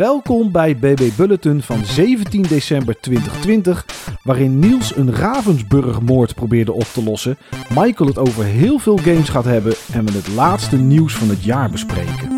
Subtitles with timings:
[0.00, 3.84] Welkom bij BB Bulletin van 17 december 2020,
[4.22, 7.38] waarin Niels een Ravensburg-moord probeerde op te lossen,
[7.68, 11.44] Michael het over heel veel games gaat hebben en we het laatste nieuws van het
[11.44, 12.28] jaar bespreken.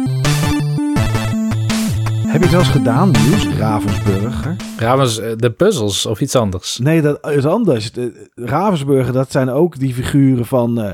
[2.27, 3.49] Heb je het wel eens gedaan, Niels?
[3.49, 4.57] Ravensburger?
[4.77, 6.79] Ravens, eh, de puzzels of iets anders?
[6.79, 7.93] Nee, dat is anders.
[7.93, 10.91] De- Ravensburger, dat zijn ook die figuren van eh,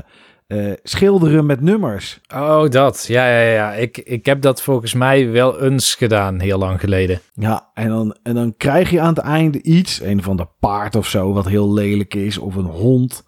[0.49, 2.19] eh, schilderen met nummers.
[2.33, 3.05] Oh, dat.
[3.07, 3.73] Ja, ja, ja.
[3.73, 7.19] Ik, ik heb dat volgens mij wel eens gedaan, heel lang geleden.
[7.33, 10.95] Ja, en dan, en dan krijg je aan het einde iets, een van de paard
[10.95, 13.23] of zo, wat heel lelijk is, of een hond.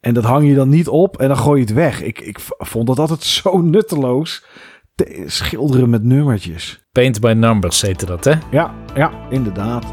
[0.00, 2.02] En dat hang je dan niet op en dan gooi je het weg.
[2.02, 4.44] Ik, ik vond dat altijd zo nutteloos.
[4.94, 6.84] Te- schilderen met nummertjes.
[6.92, 8.34] Paint by numbers heette dat, hè?
[8.50, 9.84] Ja, ja, inderdaad.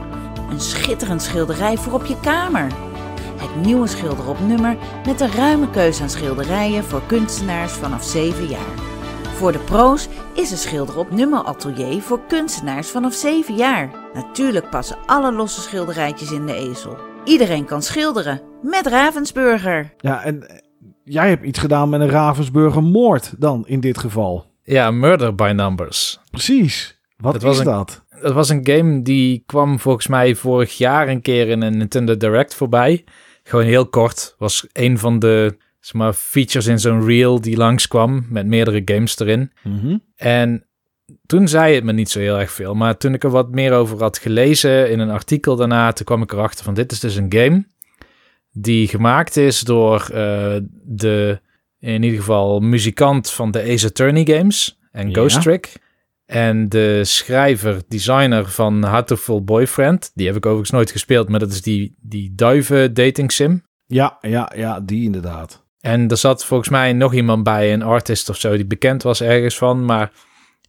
[0.50, 2.68] Een schitterend schilderij voor op je kamer.
[3.40, 8.46] Het nieuwe schilder op nummer met een ruime keuze aan schilderijen voor kunstenaars vanaf 7
[8.48, 8.74] jaar.
[9.36, 13.90] Voor de pro's is een schilder op nummer atelier voor kunstenaars vanaf 7 jaar.
[14.14, 16.98] Natuurlijk passen alle losse schilderijtjes in de ezel.
[17.24, 19.94] Iedereen kan schilderen met Ravensburger.
[19.98, 20.58] Ja, en eh,
[21.04, 24.46] jij hebt iets gedaan met een Ravensburger moord dan in dit geval.
[24.64, 26.20] Ja, Murder by Numbers.
[26.32, 27.00] Precies.
[27.18, 28.04] Wat was is een- dat?
[28.22, 32.18] Dat was een game die kwam volgens mij vorig jaar een keer in een Nintendo
[32.18, 33.04] Direct voorbij.
[33.50, 34.36] Gewoon heel kort.
[34.38, 39.20] Was een van de zeg maar, features in zo'n reel die langskwam met meerdere games
[39.20, 39.52] erin.
[39.64, 39.98] Mhm.
[40.16, 40.66] En
[41.26, 42.74] toen zei het me niet zo heel erg veel.
[42.74, 46.22] Maar toen ik er wat meer over had gelezen in een artikel daarna, toen kwam
[46.22, 47.66] ik erachter van dit is dus een game
[48.52, 51.40] die gemaakt is door eh, de,
[51.80, 55.14] in ieder geval, muzikant van de Ace Attorney games en Ja.
[55.14, 55.74] Ghost Trick.
[56.30, 60.12] En de schrijver, designer van Hatoful Boyfriend.
[60.14, 63.64] Die heb ik overigens nooit gespeeld, maar dat is die, die duiven dating sim.
[63.86, 65.66] Ja, ja, ja, die inderdaad.
[65.80, 69.22] En er zat volgens mij nog iemand bij, een artist of zo, die bekend was
[69.22, 69.86] ergens van.
[69.86, 70.12] Maar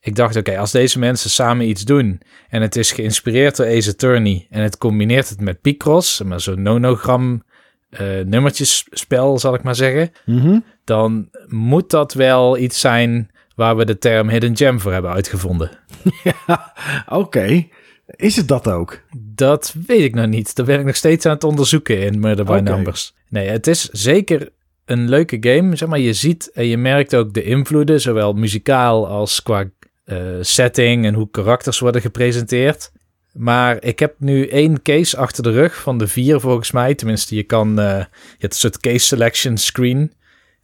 [0.00, 3.90] ik dacht, oké, als deze mensen samen iets doen en het is geïnspireerd door Ace
[3.90, 7.42] Attorney en het combineert het met Picross, maar zo'n nonogram
[7.90, 10.58] eh nummertjesspel, zal ik maar zeggen, Mhm.
[10.84, 13.29] dan moet dat wel iets zijn
[13.60, 15.70] waar we de term hidden gem voor hebben uitgevonden.
[16.22, 16.72] Ja,
[17.08, 17.66] oké.
[18.06, 19.00] Is het dat ook?
[19.16, 20.54] Dat weet ik nog niet.
[20.54, 22.60] Dat ben ik nog steeds aan het onderzoeken in Murder by.
[22.62, 23.14] Numbers.
[23.28, 24.48] Nee, het is zeker
[24.84, 25.76] een leuke game.
[25.76, 29.70] Zeg maar, je ziet en je merkt ook de invloeden, zowel muzikaal als qua
[30.04, 32.92] eh, setting en hoe karakters worden gepresenteerd.
[33.32, 36.94] Maar ik heb nu één case achter de rug van de vier volgens mij.
[36.94, 40.12] Tenminste, je kan, eh, je hebt een soort case selection screen.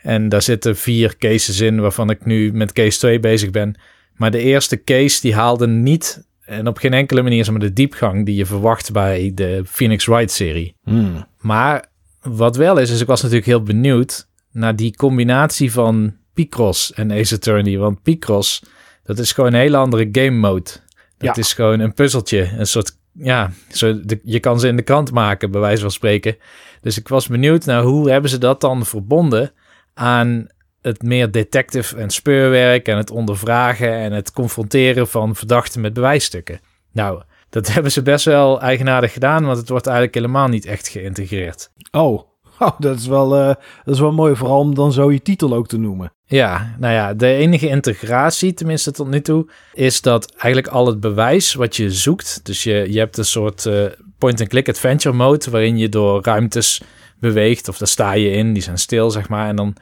[0.07, 3.75] En daar zitten vier cases in waarvan ik nu met case 2 bezig ben.
[4.17, 7.73] Maar de eerste case die haalde niet en op geen enkele manier zeg maar, de
[7.73, 10.75] diepgang die je verwacht bij de Phoenix Wright serie.
[10.85, 11.27] Hmm.
[11.41, 11.85] Maar
[12.23, 17.13] wat wel is, is ik was natuurlijk heel benieuwd naar die combinatie van Picross en
[17.13, 17.79] Ace Attorney.
[17.79, 18.63] Want Picross,
[19.05, 20.71] dat is gewoon een hele andere game mode.
[21.19, 21.43] Dat Ja.
[21.43, 22.51] is gewoon een puzzeltje.
[22.57, 25.91] Een soort, ja, zo de, je kan ze in de krant maken, bij wijze van
[25.91, 26.37] spreken.
[26.81, 29.53] Dus ik was benieuwd naar hoe hebben ze dat dan verbonden
[29.99, 30.47] aan
[30.81, 36.61] het meer detective en speurwerk en het ondervragen en het confronteren van verdachten met bewijsstukken.
[36.93, 40.89] Nou, dat hebben ze best wel eigenaardig gedaan, want het wordt eigenlijk helemaal niet echt
[40.89, 41.71] geïntegreerd.
[41.91, 42.21] Oh.
[42.59, 43.55] oh, dat is wel, eh,
[43.85, 44.37] dat is wel mooi.
[44.37, 46.13] Vooral om dan zo je titel ook te noemen.
[46.25, 51.01] Ja, nou ja, de enige integratie, tenminste tot nu toe, is dat eigenlijk al het
[51.01, 52.41] bewijs wat je zoekt.
[52.43, 53.85] Dus je, je hebt een soort eh,
[54.19, 56.83] point-and-click adventure mode, waarin je door ruimtes
[57.21, 59.49] beweegt, of daar sta je in, die zijn stil, zeg maar.
[59.49, 59.77] En dan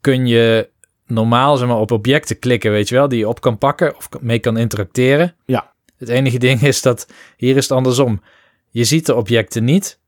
[0.00, 0.68] kun je
[1.06, 4.08] normaal zeg maar, op objecten klikken, weet je wel, die je op kan pakken of
[4.20, 5.34] mee kan interacteren.
[5.44, 5.72] Ja.
[5.96, 7.06] Het enige ding is dat
[7.36, 8.22] hier is het andersom.
[8.70, 9.98] Je ziet de objecten niet,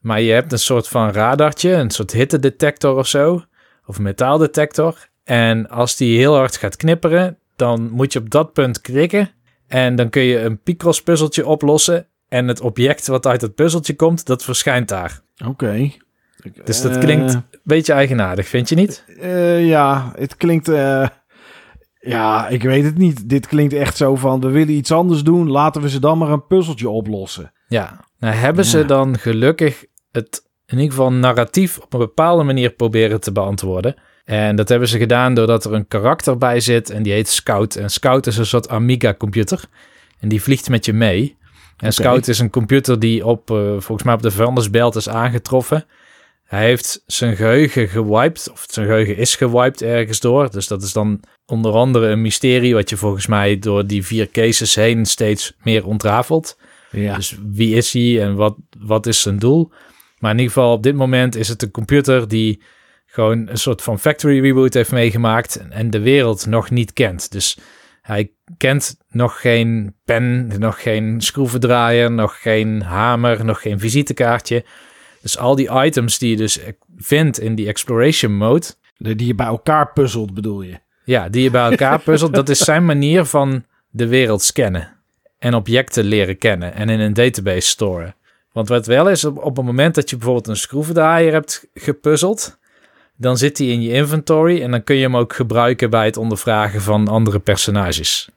[0.00, 3.44] maar je hebt een soort van radartje, een soort hittedetector of zo,
[3.86, 5.08] of metaaldetector.
[5.24, 9.30] En als die heel hard gaat knipperen, dan moet je op dat punt klikken.
[9.66, 12.06] En dan kun je een Picross puzzeltje oplossen.
[12.28, 15.20] En het object wat uit het puzzeltje komt, dat verschijnt daar.
[15.46, 15.90] Oké.
[16.64, 19.04] Dus dat Eh, klinkt een beetje eigenaardig, vind je niet?
[19.20, 20.68] eh, ja, het klinkt...
[20.68, 21.06] eh,
[22.00, 23.28] ja, ik weet het niet.
[23.28, 24.40] Dit klinkt echt zo van...
[24.40, 25.50] We willen iets anders doen.
[25.50, 27.52] Laten we ze dan maar een puzzeltje oplossen.
[27.68, 28.04] Ja.
[28.18, 28.84] Nou hebben ze Ja.
[28.84, 33.94] dan gelukkig het in ieder geval narratief op een bepaalde manier proberen te beantwoorden.
[34.24, 37.74] En dat hebben ze gedaan doordat er een karakter bij zit en die heet Scout.
[37.76, 39.64] En Scout is een soort Amiga-computer.
[40.20, 41.36] En die vliegt met je mee.
[41.76, 41.92] En.
[41.92, 43.48] Scout is een computer die op,
[43.78, 45.84] volgens mij op de vuilnisbelt is aangetroffen.
[46.52, 50.50] Hij heeft zijn geheugen gewiped, of zijn geheugen is gewiped ergens door.
[50.50, 54.30] Dus dat is dan onder andere een mysterie wat je volgens mij door die vier
[54.30, 56.58] cases heen steeds meer ontrafelt.
[56.90, 57.16] Ja.
[57.16, 59.72] Dus wie is hij en wat, wat is zijn doel?
[60.18, 62.62] Maar in ieder geval op dit moment is het een computer die
[63.06, 67.30] gewoon een soort van factory reboot heeft meegemaakt en, en de wereld nog niet kent.
[67.30, 67.58] Dus
[68.02, 74.64] Hij kent nog geen pen, nog geen schroevendraaier, nog geen hamer, nog geen visitekaartje.
[75.22, 76.58] Dus al die items die je dus
[76.96, 78.66] vindt in die exploration mode.
[78.96, 80.80] Die je bij elkaar puzzelt, bedoel je?
[81.04, 82.34] Ja, die je bij elkaar puzzelt.
[82.34, 84.96] dat is zijn manier van de wereld scannen.
[85.38, 88.14] En objecten leren kennen en in een database storen.
[88.52, 92.58] Want wat wel is, op, op het moment dat je bijvoorbeeld een schroevendraaier hebt gepuzzeld,
[93.16, 96.16] dan zit hij in je inventory en dan kun je hem ook gebruiken bij het
[96.16, 98.30] ondervragen van andere personages.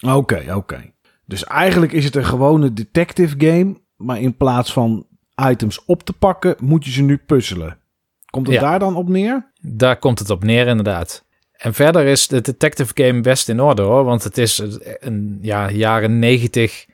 [0.00, 0.92] Oké, oké.
[1.26, 5.06] Dus eigenlijk is het een gewone detective game, maar in plaats van
[5.48, 7.78] items op te pakken, moet je ze nu puzzelen.
[8.30, 8.60] Komt het Ja.
[8.62, 9.50] daar dan op neer?
[9.60, 11.24] Daar komt het op neer, inderdaad.
[11.56, 14.62] En verder is de detective game best in orde hoor, want het is
[15.00, 16.86] een ja, jaren 90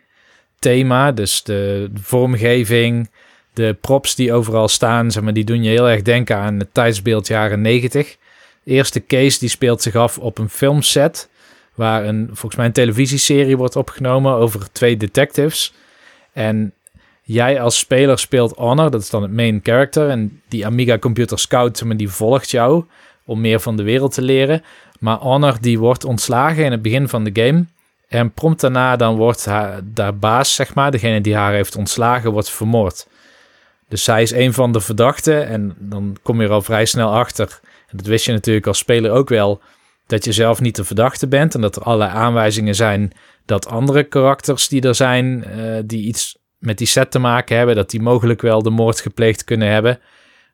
[0.59, 1.13] thema.
[1.13, 3.11] Dus de vormgeving,
[3.53, 6.75] de props die overal staan, zeg maar, die doen je heel erg denken aan het
[6.75, 8.17] tijdsbeeld jaren 90.
[8.63, 11.29] De eerste case die speelt zich af op een filmset,
[11.75, 15.75] waar een, volgens mij een televisieserie wordt opgenomen over twee detectives.
[16.33, 16.73] En
[17.27, 20.09] jij als speler speelt Honor, dat is dan het main character.
[20.09, 22.85] En die Amiga Computer Scout, die volgt jou
[23.25, 24.63] om meer van de wereld te leren.
[24.99, 27.65] Maar Honor die wordt ontslagen in het begin van de game.
[28.09, 29.83] En prompt daarna dan wordt haar,
[30.19, 33.07] baas, zeg maar, degene die haar heeft ontslagen, wordt vermoord.
[33.89, 37.13] Dus zij is een van de verdachten en dan kom je er al vrij snel
[37.13, 37.61] achter.
[37.91, 39.61] Dat wist je natuurlijk als speler ook wel,
[40.07, 41.55] dat je zelf niet de verdachte bent.
[41.55, 43.13] En dat er allerlei aanwijzingen zijn
[43.45, 47.75] dat andere karakters die er zijn, eh, die iets met die set te maken hebben,
[47.75, 50.01] dat die mogelijk wel de moord gepleegd kunnen hebben.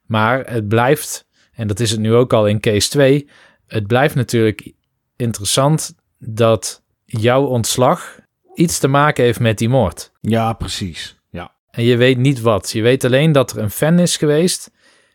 [0.06, 3.28] Maar het blijft, en dat is het nu ook al in case 2,
[3.66, 4.72] het blijft natuurlijk
[5.16, 8.20] interessant dat jouw ontslag
[8.54, 10.12] iets te maken heeft met die moord.
[10.20, 11.20] Ja, precies.
[11.30, 11.54] Ja.
[11.70, 12.70] En je weet niet wat.
[12.70, 14.70] Je weet alleen dat er een fan is geweest.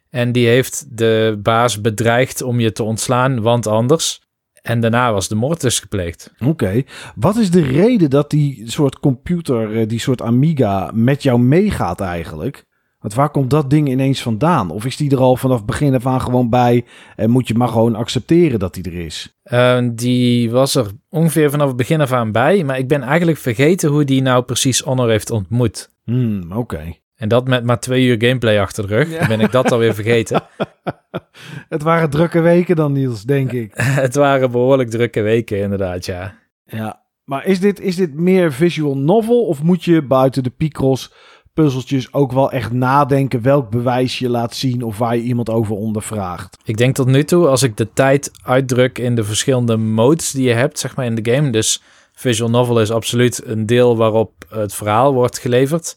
[0.09, 4.21] En die heeft de baas bedreigd om je te ontslaan, want anders.
[4.67, 6.33] En daarna was de moord dus gepleegd.
[6.45, 6.83] Oké.
[7.15, 12.01] Wat is de reden dat die soort computer, eh, die soort Amiga, met jou meegaat
[12.01, 12.65] eigenlijk?
[12.99, 14.69] Want waar komt dat ding ineens vandaan?
[14.69, 16.85] Of is die er al vanaf begin af aan gewoon bij
[17.15, 19.33] en moet je maar gewoon accepteren dat die er is?
[19.43, 22.63] Eh, die was er ongeveer vanaf het begin af aan bij.
[22.63, 25.89] Maar ik ben eigenlijk vergeten hoe die nou precies Honor heeft ontmoet.
[26.03, 26.97] Hmm, oké.
[27.17, 29.11] En dat met maar twee uur gameplay achter de rug.
[29.11, 29.19] Ja.
[29.19, 30.43] Dan ben ik dat alweer vergeten.
[31.69, 33.71] Het waren drukke weken dan, Niels, denk ik.
[34.05, 36.33] het waren behoorlijk drukke weken, inderdaad, ja.
[36.65, 37.05] Ja.
[37.23, 41.13] Maar is dit, is dit meer visual novel of moet je buiten de Picross
[41.53, 45.75] puzzeltjes ook wel echt nadenken welk bewijs je laat zien of waar je iemand over
[45.75, 46.57] ondervraagt?
[46.63, 50.47] Ik denk tot nu toe, als ik de tijd uitdruk in de verschillende modes die
[50.47, 51.49] je hebt, zeg maar, in de game.
[51.49, 51.81] Dus
[52.13, 55.95] visual novel is absoluut een deel waarop het verhaal wordt geleverd.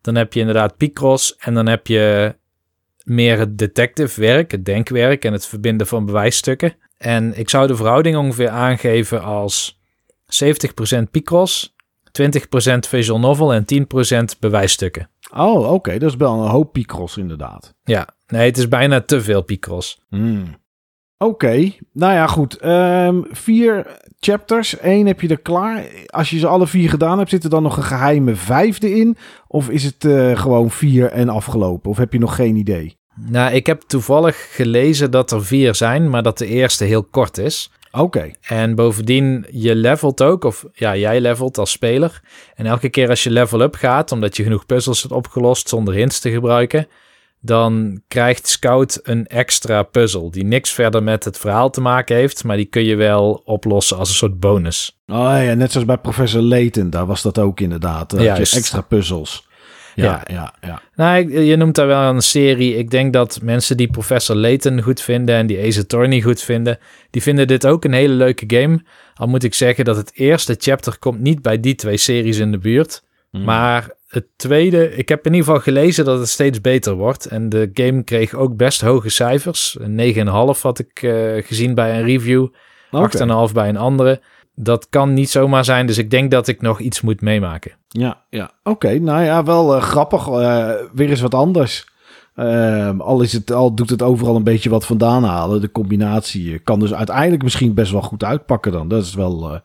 [0.00, 2.34] Dan heb je inderdaad Picross en dan heb je
[3.04, 6.76] meer het detective werk, het denkwerk en het verbinden van bewijsstukken.
[6.96, 9.80] En ik zou de verhouding ongeveer aangeven als
[10.24, 11.74] 70% Picross,
[12.22, 13.64] 20% visual novel en
[14.34, 15.10] 10% bewijsstukken.
[15.34, 15.98] Oh, oké.
[15.98, 17.74] Dat is wel een hoop Picross inderdaad.
[17.84, 20.00] Ja, nee, het is bijna te veel Picross.
[20.08, 20.59] Hmm.
[21.24, 22.56] Oké, nou ja, goed.
[22.56, 23.86] Ehm, vier
[24.20, 24.76] chapters.
[24.80, 25.84] Eén heb je er klaar.
[26.06, 29.16] Als je ze alle vier gedaan hebt, zit er dan nog een geheime vijfde in?
[29.46, 31.90] Of is het eh, gewoon vier en afgelopen?
[31.90, 32.96] Of heb je nog geen idee?
[33.14, 37.38] Nou, ik heb toevallig gelezen dat er vier zijn, maar dat de eerste heel kort
[37.38, 37.70] is.
[37.92, 38.30] Oké.
[38.40, 42.20] En bovendien, je levelt ook, of ja, jij levelt als speler.
[42.54, 45.94] En elke keer als je level up gaat, omdat je genoeg puzzels hebt opgelost zonder
[45.94, 46.86] hints te gebruiken,
[47.40, 52.44] dan krijgt Scout een extra puzzel die niks verder met het verhaal te maken heeft,
[52.44, 54.98] maar die kun je wel oplossen als een soort bonus.
[55.06, 56.90] Oh ja, net zoals bij professor Layton.
[56.90, 58.12] Daar was dat ook inderdaad.
[58.12, 58.52] Had Juist.
[58.52, 59.48] je extra puzzels.
[59.94, 60.22] Ja, Ja.
[60.34, 60.82] ja, ja.
[60.94, 62.76] Nou, je noemt daar wel een serie.
[62.76, 66.78] Ik denk dat mensen die Professor Layton goed vinden en die Ace Attorney goed vinden,
[67.10, 68.82] die vinden dit ook een hele leuke game.
[69.14, 72.50] Al moet ik zeggen dat het eerste chapter komt niet bij die twee series in
[72.50, 73.02] de buurt.
[73.30, 73.44] Hmm.
[73.44, 77.26] Maar het tweede, ik heb in ieder geval gelezen dat het steeds beter wordt.
[77.26, 79.76] En de game kreeg ook best hoge cijfers.
[79.80, 80.14] Een
[80.56, 82.46] 9,5 had ik eh, gezien bij een review.
[82.90, 83.46] Oké.
[83.48, 84.20] 8,5 bij een andere.
[84.54, 87.72] Dat kan niet zomaar zijn, dus ik denk dat ik nog iets moet meemaken.
[87.88, 88.50] Ja, ja.
[88.62, 90.28] Oké, nou ja, wel eh, grappig.
[90.28, 91.88] Eh, weer eens wat anders.
[92.34, 95.60] Ehm, al, is het, al doet het overal een beetje wat vandaan halen.
[95.60, 98.88] De combinatie kan dus uiteindelijk misschien best wel goed uitpakken dan.
[98.88, 99.60] Dat is wel,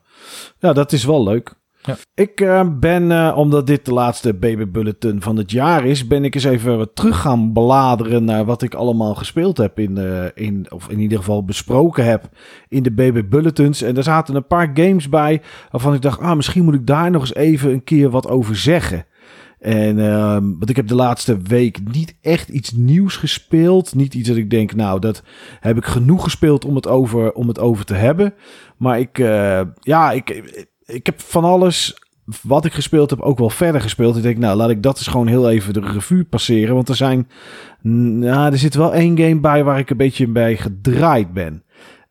[0.58, 1.54] ja, dat is wel leuk.
[1.86, 1.96] Ja.
[2.14, 6.24] Ik eh, ben, eh, omdat dit de laatste Baby Bulletin van het jaar is, ben
[6.24, 10.66] ik eens even terug gaan bladeren naar wat ik allemaal gespeeld heb in, eh, in
[10.68, 12.28] of in ieder geval besproken heb
[12.68, 13.82] in de Baby Bulletins.
[13.82, 17.10] En er zaten een paar games bij waarvan ik dacht, ah, misschien moet ik daar
[17.10, 19.06] nog eens even een keer wat over zeggen.
[19.58, 23.94] En uh, want ik heb de laatste week niet echt iets nieuws gespeeld.
[23.94, 25.22] Niet iets dat ik denk, nou, dat
[25.60, 28.34] heb ik genoeg gespeeld om het over, om het over te hebben.
[28.76, 29.18] Maar ik,
[29.80, 30.42] ja, ik,
[30.86, 31.98] ik heb van alles
[32.42, 34.16] wat ik gespeeld heb ook wel verder gespeeld.
[34.16, 36.74] Ik denk, nou, laat ik dat eens gewoon heel even de revue passeren.
[36.74, 37.28] Want er zijn,
[37.82, 41.64] nou, er zit wel één game bij waar ik een beetje bij gedraaid ben.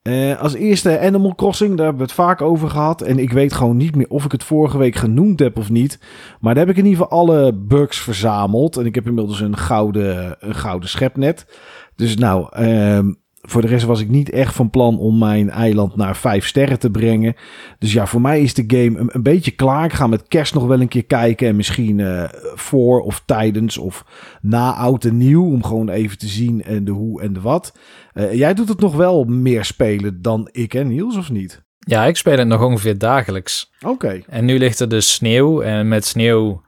[0.03, 3.01] Uh, als eerste Animal Crossing, daar hebben we het vaak over gehad.
[3.01, 5.99] En ik weet gewoon niet meer of ik het vorige week genoemd heb of niet.
[6.39, 8.77] Maar daar heb ik in ieder geval alle bugs verzameld.
[8.77, 11.59] En ik heb inmiddels een gouden, een gouden schepnet.
[11.95, 12.99] Dus nou, uh,
[13.47, 16.79] voor de rest was ik niet echt van plan om mijn eiland naar vijf sterren
[16.79, 17.35] te brengen.
[17.79, 19.85] Dus ja, voor mij is de game een, een beetje klaar.
[19.85, 21.47] Ik ga met kerst nog wel een keer kijken.
[21.47, 22.23] En misschien uh,
[22.55, 24.05] voor of tijdens of
[24.41, 25.45] na oud en nieuw.
[25.45, 27.77] Om gewoon even te zien en de hoe en de wat.
[28.13, 31.63] Uh, jij doet het nog wel meer spelen dan ik en Niels, of niet?
[31.79, 33.71] Ja, ik speel het nog ongeveer dagelijks.
[33.79, 33.91] Oké.
[33.91, 34.23] Okay.
[34.27, 35.61] En nu ligt er dus sneeuw.
[35.61, 36.61] En met sneeuw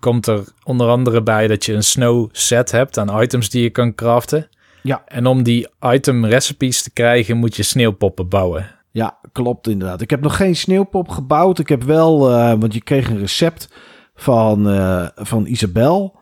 [0.00, 3.70] komt er onder andere bij dat je een snow set hebt aan items die je
[3.70, 4.48] kan craften.
[4.82, 5.02] Ja.
[5.06, 8.66] En om die item recipes te krijgen, moet je sneeuwpoppen bouwen.
[8.90, 10.00] Ja, klopt inderdaad.
[10.00, 11.58] Ik heb nog geen sneeuwpop gebouwd.
[11.58, 13.68] Ik heb wel, uh, want je kreeg een recept
[14.14, 16.18] van, uh, van Isabel.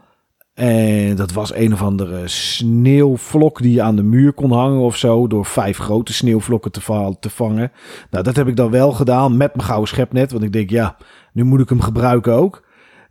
[0.54, 4.96] En dat was een of andere sneeuwvlok die je aan de muur kon hangen of
[4.96, 5.26] zo.
[5.26, 7.72] Door vijf grote sneeuwvlokken te, te vangen.
[8.10, 10.32] Nou, dat heb ik dan wel gedaan met mijn gouden schepnet.
[10.32, 10.96] Want ik denk, ja,
[11.32, 12.66] nu moet ik hem gebruiken ook.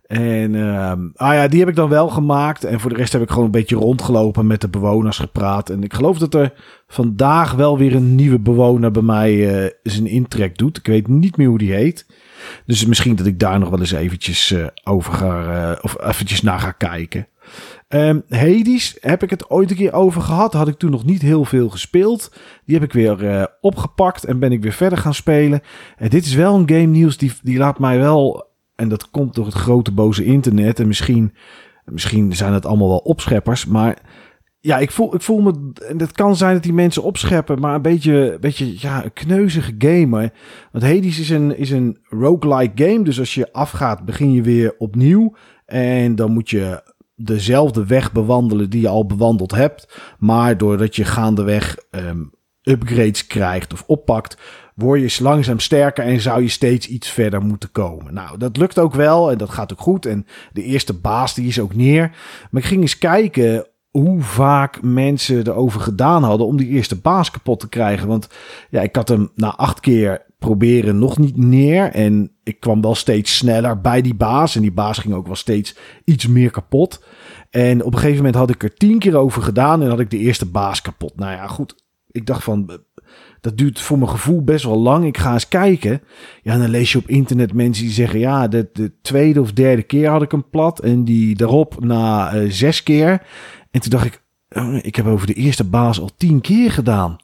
[0.08, 2.64] En uh, ah ja, die heb ik dan wel gemaakt.
[2.64, 5.70] En voor de rest heb ik gewoon een beetje rondgelopen met de bewoners gepraat.
[5.70, 6.52] En ik geloof dat er
[6.86, 10.76] vandaag wel weer een nieuwe bewoner bij mij uh, zijn intrek doet.
[10.76, 12.06] Ik weet niet meer hoe die heet.
[12.66, 16.42] Dus misschien dat ik daar nog wel eens eventjes uh, over ga, uh, of eventjes
[16.42, 17.26] naar ga kijken.
[17.88, 20.52] Um, Hades heb ik het ooit een keer over gehad.
[20.52, 22.32] Had ik toen nog niet heel veel gespeeld.
[22.64, 25.60] Die heb ik weer opgepakt en ben ik weer verder gaan spelen.
[25.96, 28.47] En dit is wel een game nieuws die, die laat mij wel
[28.78, 30.80] en dat komt door het grote boze internet.
[30.80, 31.34] En misschien,
[31.84, 33.66] misschien zijn het allemaal wel opscheppers.
[33.66, 33.98] Maar
[34.60, 35.72] ja, ik voel, ik voel me.
[35.88, 37.60] En het kan zijn dat die mensen opscheppen.
[37.60, 40.32] Maar een beetje, een beetje ja, kneuzige gamer.
[40.72, 43.04] Want Hades is een, is een roguelike game.
[43.04, 45.34] Dus als je afgaat, begin je weer opnieuw.
[45.66, 46.82] En dan moet je
[47.14, 49.98] dezelfde weg bewandelen die je al bewandeld hebt.
[50.18, 52.30] Maar doordat je gaandeweg um,
[52.62, 54.38] upgrades krijgt of oppakt,
[54.78, 58.14] word je langzaam sterker en zou je steeds iets verder moeten komen.
[58.14, 60.06] Nou, dat lukt ook wel en dat gaat ook goed.
[60.06, 62.10] En de eerste baas die is ook neer.
[62.50, 67.30] Maar ik ging eens kijken hoe vaak mensen erover gedaan hadden om die eerste baas
[67.30, 68.08] kapot te krijgen.
[68.08, 68.28] Want
[68.70, 71.90] ja, ik had hem na acht keer proberen nog niet neer.
[71.90, 74.56] En ik kwam wel steeds sneller bij die baas.
[74.56, 77.04] En die baas ging ook wel steeds iets meer kapot.
[77.50, 80.10] En op een gegeven moment had ik er tien keer over gedaan en had ik
[80.10, 81.16] de eerste baas kapot.
[81.16, 81.87] Nou ja, goed.
[82.10, 82.80] Ik dacht van,
[83.40, 85.04] dat duurt voor mijn gevoel best wel lang.
[85.04, 86.02] Ik ga eens kijken.
[86.42, 89.82] Ja, dan lees je op internet mensen die zeggen: ja, de, de tweede of derde
[89.82, 90.80] keer had ik hem plat.
[90.80, 93.22] En die daarop na uh, zes keer.
[93.70, 97.16] En toen dacht ik: oh, ik heb over de eerste baas al tien keer gedaan.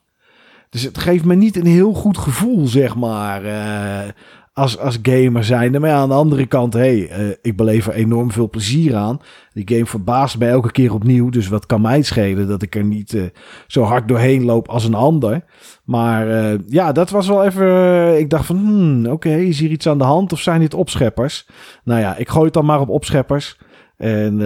[0.70, 3.44] Dus het geeft me niet een heel goed gevoel, zeg maar.
[3.44, 4.12] Uh,
[4.54, 5.80] als, als gamer zijn.
[5.80, 9.20] Maar aan de andere kant, hey, uh, ik beleef er enorm veel plezier aan.
[9.52, 11.30] Die game verbaast mij elke keer opnieuw.
[11.30, 13.22] Dus wat kan mij schelen dat ik er niet uh,
[13.66, 15.44] zo hard doorheen loop als een ander.
[15.84, 18.18] Maar uh, ja, dat was wel even.
[18.18, 21.46] ik dacht van, hmm, oké, is hier iets aan de hand of zijn dit opscheppers?
[21.84, 23.58] Nou ja, ik gooi het dan maar op opscheppers.
[23.96, 24.36] En,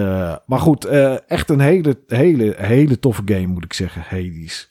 [0.46, 0.84] maar goed,
[1.26, 4.68] echt een hele, hele, hele toffe game moet ik zeggen, Hades.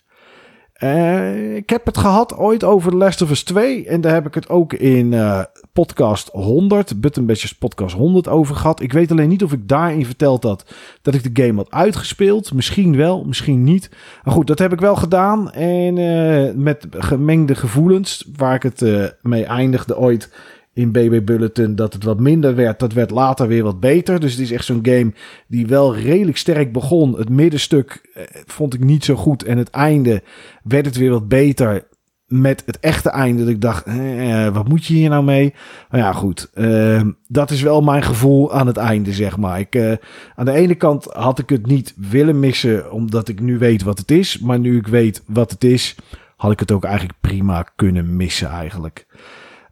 [0.83, 3.87] Uh, ik heb het gehad ooit over The Last of Us 2.
[3.87, 5.43] En daar heb ik het ook in uh,
[5.73, 8.81] podcast 100, Buttonbashers podcast 100 over gehad.
[8.81, 10.65] Ik weet alleen niet of ik daarin verteld had
[11.01, 12.53] dat ik de game had uitgespeeld.
[12.53, 13.89] Misschien wel, misschien niet.
[14.23, 15.51] Maar goed, dat heb ik wel gedaan.
[15.51, 20.29] En uh, met gemengde gevoelens, waar ik het mee eindigde ooit
[20.77, 22.79] in BB Bulletin dat het wat minder werd.
[22.79, 24.19] Dat werd later weer wat beter.
[24.19, 25.13] Dus het is echt zo'n game
[25.47, 27.17] die wel redelijk sterk begon.
[27.17, 29.43] Het middenstuk eh, vond ik niet zo goed.
[29.43, 30.23] En het einde
[30.63, 31.87] werd het weer wat beter.
[32.25, 33.43] Met het echte einde.
[33.43, 35.53] Dat ik dacht, eh, wat moet je hier nou mee?
[35.89, 36.49] Maar ja, goed.
[36.53, 39.59] Uh, dat is wel mijn gevoel aan het einde, zeg maar.
[39.59, 39.93] Ik, uh,
[40.35, 42.91] aan de ene kant had ik het niet willen missen.
[42.91, 44.39] Omdat ik nu weet wat het is.
[44.39, 45.95] Maar nu ik weet wat het is.
[46.35, 49.05] Had ik het ook eigenlijk prima kunnen missen, eigenlijk.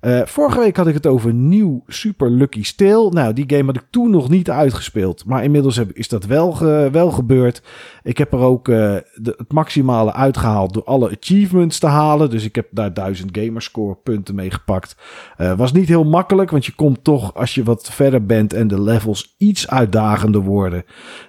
[0.06, 3.10] Uh, vorige week had ik het over nieuw Super Lucky Steel.
[3.10, 5.26] Nou, die game had ik toen nog niet uitgespeeld.
[5.26, 6.60] Maar inmiddels heb, is dat wel,
[6.92, 7.62] wel gebeurd.
[8.04, 12.30] Ik heb er ook de, het maximale uitgehaald door alle achievements te halen.
[12.30, 14.96] Dus ik heb daar 1000 gamerscore punten mee gepakt.
[15.38, 18.68] Uh, was niet heel makkelijk, want je komt toch als je wat verder bent en
[18.68, 20.84] de levels iets uitdagender worden.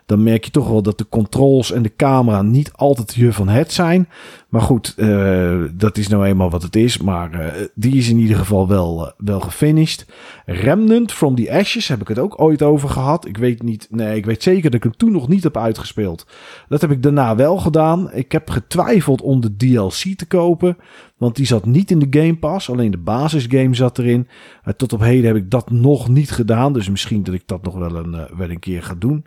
[0.07, 3.49] Dan merk je toch wel dat de controls en de camera niet altijd je van
[3.49, 4.09] het zijn.
[4.57, 6.99] Maar goed, uh, dat is nou eenmaal wat het is.
[6.99, 10.07] Maar uh, die is in ieder geval wel, uh, wel gefinished.
[10.47, 13.27] Remnant from the Ashes heb ik het ook ooit over gehad.
[13.27, 16.27] Ik weet niet, nee, ik weet zeker dat ik hem toen nog niet heb uitgespeeld.
[16.69, 18.13] Dat heb ik daarna wel gedaan.
[18.13, 20.77] Ik heb getwijfeld om de DLC te kopen.
[21.17, 22.71] Want die zat niet in de Game Pass.
[22.71, 24.29] Alleen de basisgame zat erin.
[24.77, 26.73] tot op heden heb ik dat nog niet gedaan.
[26.73, 29.25] Dus misschien dat ik dat nog wel een, wel een keer ga doen.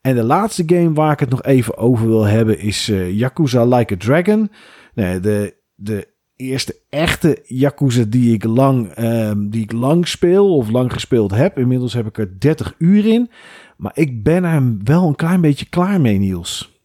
[0.00, 3.64] En de laatste game waar ik het nog even over wil hebben is uh, Yakuza
[3.64, 4.50] Like a Dragon.
[4.94, 10.70] Nee, de, de eerste echte Yakuza die ik, lang, um, die ik lang speel of
[10.70, 11.58] lang gespeeld heb.
[11.58, 13.30] Inmiddels heb ik er 30 uur in.
[13.76, 16.78] Maar ik ben er wel een klein beetje klaar mee, Niels.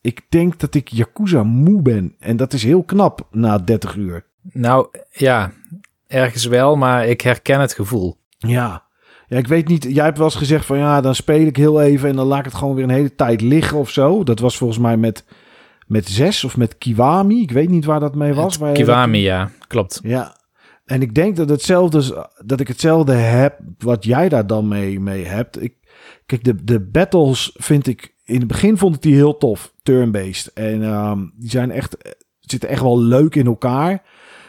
[0.00, 2.14] Ik denk dat ik Yakuza moe ben.
[2.18, 4.24] En dat is heel knap na 30 uur.
[4.42, 5.52] Nou ja,
[6.06, 8.16] ergens wel, maar ik herken het gevoel.
[8.38, 8.85] Ja,
[9.26, 9.86] ja, ik weet niet.
[9.88, 12.38] Jij hebt wel eens gezegd van ja, dan speel ik heel even en dan laat
[12.38, 14.24] ik het gewoon weer een hele tijd liggen of zo.
[14.24, 15.24] Dat was volgens mij met,
[15.86, 17.42] met zes of met Kiwami.
[17.42, 18.56] Ik weet niet waar dat mee was.
[18.56, 20.00] Waar Kiwami, ja, klopt.
[20.02, 20.36] Ja.
[20.84, 25.24] En ik denk dat, hetzelfde, dat ik hetzelfde heb wat jij daar dan mee, mee
[25.24, 25.62] hebt.
[25.62, 25.74] Ik,
[26.26, 28.14] kijk, de, de battles vind ik...
[28.24, 30.52] In het begin vond ik die heel tof, turn-based.
[30.52, 31.96] En um, die zijn echt,
[32.40, 34.02] zitten echt wel leuk in elkaar.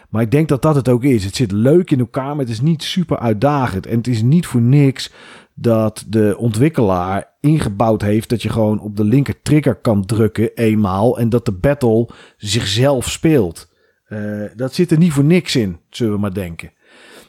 [0.09, 1.25] Maar ik denk dat dat het ook is.
[1.25, 3.85] Het zit leuk in elkaar, maar het is niet super uitdagend.
[3.85, 5.11] En het is niet voor niks
[5.53, 11.19] dat de ontwikkelaar ingebouwd heeft dat je gewoon op de linker trigger kan drukken eenmaal
[11.19, 13.75] en dat de battle zichzelf speelt.
[14.09, 16.71] Uh, dat zit er niet voor niks in, zullen we maar denken.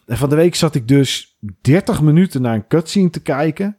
[0.07, 3.77] En van de week zat ik dus 30 minuten naar een cutscene te kijken.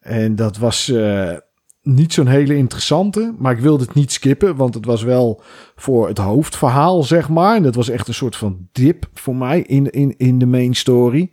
[0.00, 1.36] En dat was uh,
[1.84, 5.42] niet zo'n hele interessante, maar ik wilde het niet skippen, want het was wel
[5.76, 7.56] voor het hoofdverhaal, zeg maar.
[7.56, 10.74] En dat was echt een soort van dip voor mij in, in, in de main
[10.74, 11.30] story.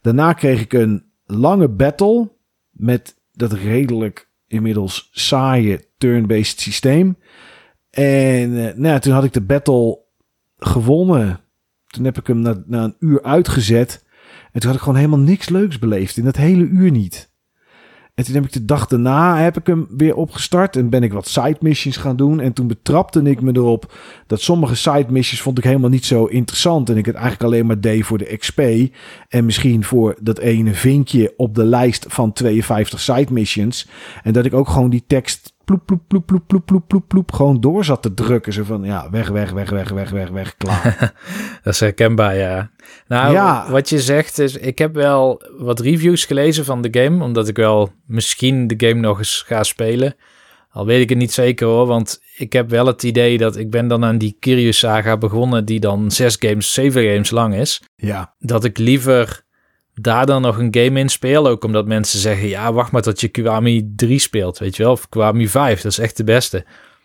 [0.00, 2.32] Daarna kreeg ik een lange battle
[2.70, 7.16] met dat redelijk inmiddels saaie turn-based systeem.
[7.90, 9.98] En uh, nou, toen had ik de battle
[10.56, 11.40] gewonnen.
[11.86, 14.04] Toen heb ik hem na, na een uur uitgezet.
[14.52, 16.16] En toen had ik gewoon helemaal niks leuks beleefd.
[16.16, 17.29] In dat hele uur niet.
[18.20, 21.12] En toen heb ik de dag daarna heb ik hem weer opgestart en ben ik
[21.12, 22.40] wat side missions gaan doen.
[22.40, 23.94] En toen betrapte ik me erop
[24.26, 26.90] dat sommige side missions vond ik helemaal niet zo interessant.
[26.90, 28.60] En ik het eigenlijk alleen maar deed voor de XP.
[29.28, 33.88] En misschien voor dat ene vinkje op de lijst van 52 side missions.
[34.22, 37.32] En dat ik ook gewoon die tekst ploep, ploep, ploep, ploep, ploep, ploep, ploep, ploep,
[37.32, 38.52] gewoon door zat te drukken.
[38.52, 41.12] Zo van, ja, weg, weg, weg, weg, weg, weg, weg, klaar.
[41.62, 42.70] dat is herkenbaar, ja.
[43.08, 43.70] Nou, ja.
[43.70, 47.56] wat je zegt is, ik heb wel wat reviews gelezen van de game, omdat ik
[47.56, 50.14] wel misschien de game nog eens ga spelen.
[50.70, 53.70] Al weet ik het niet zeker hoor, want ik heb wel het idee dat ik
[53.70, 57.82] ben dan aan die Curious Saga begonnen, die dan zes games, zeven games lang is.
[57.96, 58.34] Ja.
[58.38, 59.44] Dat ik liever
[60.02, 61.48] daar dan nog een game in speel.
[61.48, 64.92] Ook omdat mensen zeggen, ja, wacht maar tot je Kwami 3 speelt, weet je wel.
[64.92, 66.64] Of Kwami 5, dat is echt de beste.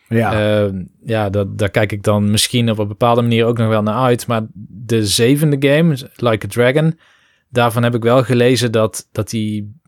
[0.10, 3.67] Ja, uh, ja dat, daar kijk ik dan misschien op een bepaalde manier ook nog
[3.67, 4.27] wel naar uit.
[4.27, 6.99] Maar de zevende game, Like a Dragon,
[7.49, 9.79] daarvan heb ik wel gelezen dat, dat die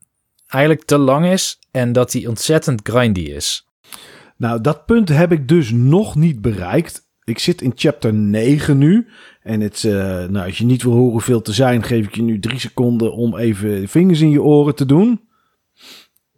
[0.48, 3.67] eigenlijk te lang is en dat die ontzettend grindy is.
[4.38, 7.07] Nou, dat punt heb ik dus nog niet bereikt.
[7.28, 9.08] Ik zit in chapter 9 nu.
[9.42, 9.94] En het, uh,
[10.26, 13.13] nou, als je niet wil horen hoeveel te zijn, geef ik je nu drie seconden
[13.13, 15.28] om even vingers in je oren te doen.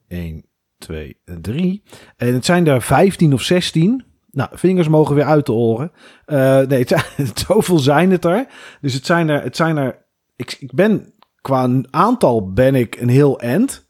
[0.08, 0.46] 1,
[0.78, 1.84] 2 en 3.
[2.18, 4.04] En het zijn er 15 of 16.
[4.32, 5.92] Nou, vingers mogen weer uit de oren.
[6.28, 6.86] Uh, nee,
[7.48, 8.48] zoveel zijn het er.
[8.82, 13.10] Dus het zijn er, het zijn er ik, ik ben, qua aantal ben ik een
[13.10, 13.88] heel end.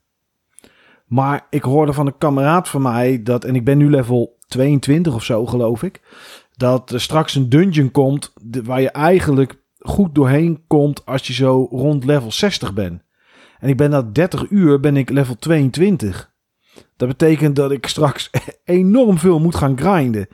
[1.05, 5.13] Maar ik hoorde van een kameraad van mij dat, en ik ben nu level 22
[5.13, 6.01] of zo geloof ik
[6.59, 11.67] dat er straks een dungeon komt waar je eigenlijk goed doorheen komt als je zo
[11.71, 13.01] rond level 60 bent.
[13.59, 16.31] En ik ben na 30 uur ben ik level 22.
[16.97, 18.29] Dat betekent dat ik straks
[18.63, 20.27] enorm veel moet gaan grinden.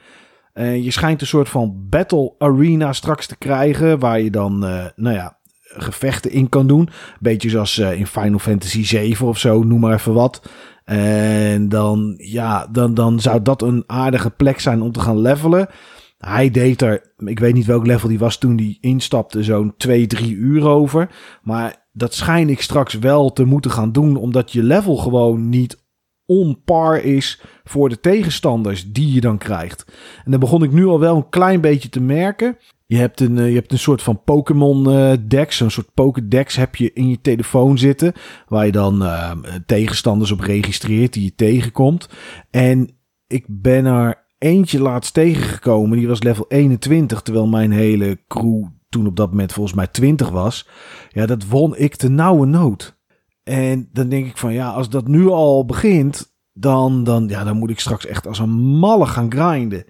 [0.54, 4.00] En je schijnt een soort van battle arena straks te krijgen.
[4.00, 6.90] Waar je dan, uh, nou ja, gevechten in kan doen.
[7.20, 10.50] Beetje zoals uh, in Final Fantasy 7 of zo, noem maar even wat.
[10.86, 15.68] En dan, ja, dan, dan zou dat een aardige plek zijn om te gaan levelen.
[16.18, 20.08] Hij deed er, ik weet niet welk level die was toen die instapte, zo'n 2,
[20.08, 21.10] 3 uur over.
[21.42, 25.84] Maar dat schijn ik straks wel te moeten gaan doen, omdat je level gewoon niet
[26.26, 29.86] on par is voor de tegenstanders die je dan krijgt.
[30.26, 32.58] En dan begon ik nu al wel een klein beetje te merken.
[32.86, 36.56] Je hebt een, eh, je hebt een soort van Pokémon uh, Dex, een soort Pokédex
[36.56, 38.14] heb je in je telefoon zitten,
[38.48, 39.32] waar je dan uh,
[39.66, 42.10] tegenstanders op registreert die je tegenkomt.
[42.52, 42.98] En
[43.28, 45.98] ik ben er eentje laatst tegengekomen.
[45.98, 50.30] Die was level 21, terwijl mijn hele crew toen op dat moment volgens mij 20
[50.30, 50.68] was.
[51.10, 52.98] Ja, dat won ik de nauwe nood.
[53.44, 57.58] En dan denk ik van ja, als dat nu al begint, dan, dan, ja, dan
[57.58, 59.86] moet ik straks echt als een malle gaan grinden.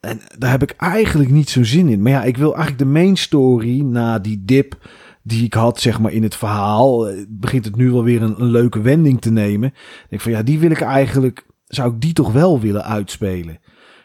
[0.00, 2.02] En daar heb ik eigenlijk niet zo zin in.
[2.02, 4.88] Maar ja, ik wil eigenlijk de main story na die dip
[5.22, 7.08] die ik had, zeg maar, in het verhaal.
[7.08, 9.68] eh, Begint het nu wel weer een, leuke wending te nemen.
[9.68, 13.58] Ik denk van ja, die wil ik eigenlijk, zou ik die toch wel willen uitspelen.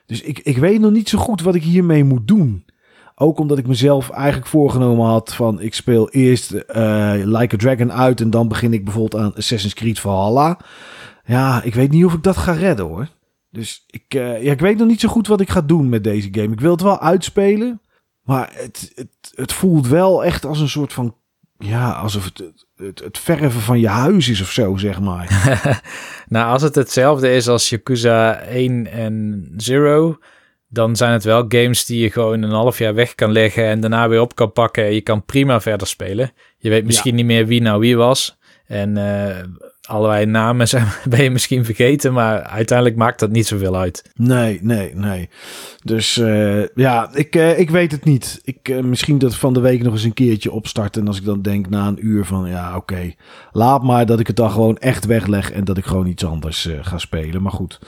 [0.05, 2.65] Dus ik, ik weet nog niet zo goed wat ik hiermee moet doen.
[3.15, 7.91] Ook omdat ik mezelf eigenlijk voorgenomen had van ik speel eerst eh, Like a Dragon
[7.91, 10.59] uit en dan begin ik bijvoorbeeld aan Assassin's Creed Valhalla.
[11.25, 13.07] Ja, ik weet niet of ik dat ga redden hoor.
[13.49, 16.03] Dus ik, eh, ja, ik weet nog niet zo goed wat ik ga doen met
[16.03, 16.53] deze game.
[16.53, 17.81] Ik wil het wel uitspelen,
[18.23, 21.15] maar het, het, het voelt wel echt als een soort van,
[21.63, 25.27] ja, alsof het, het, het verven van je huis is of zo, zeg maar.
[26.27, 30.17] Nou, als het hetzelfde is als Yakuza 1 en 0,
[30.67, 33.79] dan zijn het wel games die je gewoon een half jaar weg kan leggen en
[33.79, 34.85] daarna weer op kan pakken.
[34.85, 36.31] En je kan prima verder spelen.
[36.57, 38.37] Je weet misschien niet meer wie nou wie was.
[38.65, 39.43] En eh,
[39.87, 44.11] allerlei namen zijn, ben je misschien vergeten, maar uiteindelijk maakt dat niet zoveel uit.
[44.15, 45.29] Nee, nee, nee.
[45.83, 48.41] Dus eh, ja, ik, eh, ik weet het niet.
[48.43, 51.01] Ik, eh, misschien dat van de week nog eens een keertje opstarten.
[51.01, 53.13] En als ik dan denk na een uur van ja, oké.
[53.51, 55.51] laat maar dat ik het dan gewoon echt wegleg.
[55.51, 57.41] En dat ik gewoon iets anders ga spelen.
[57.41, 57.79] Maar goed.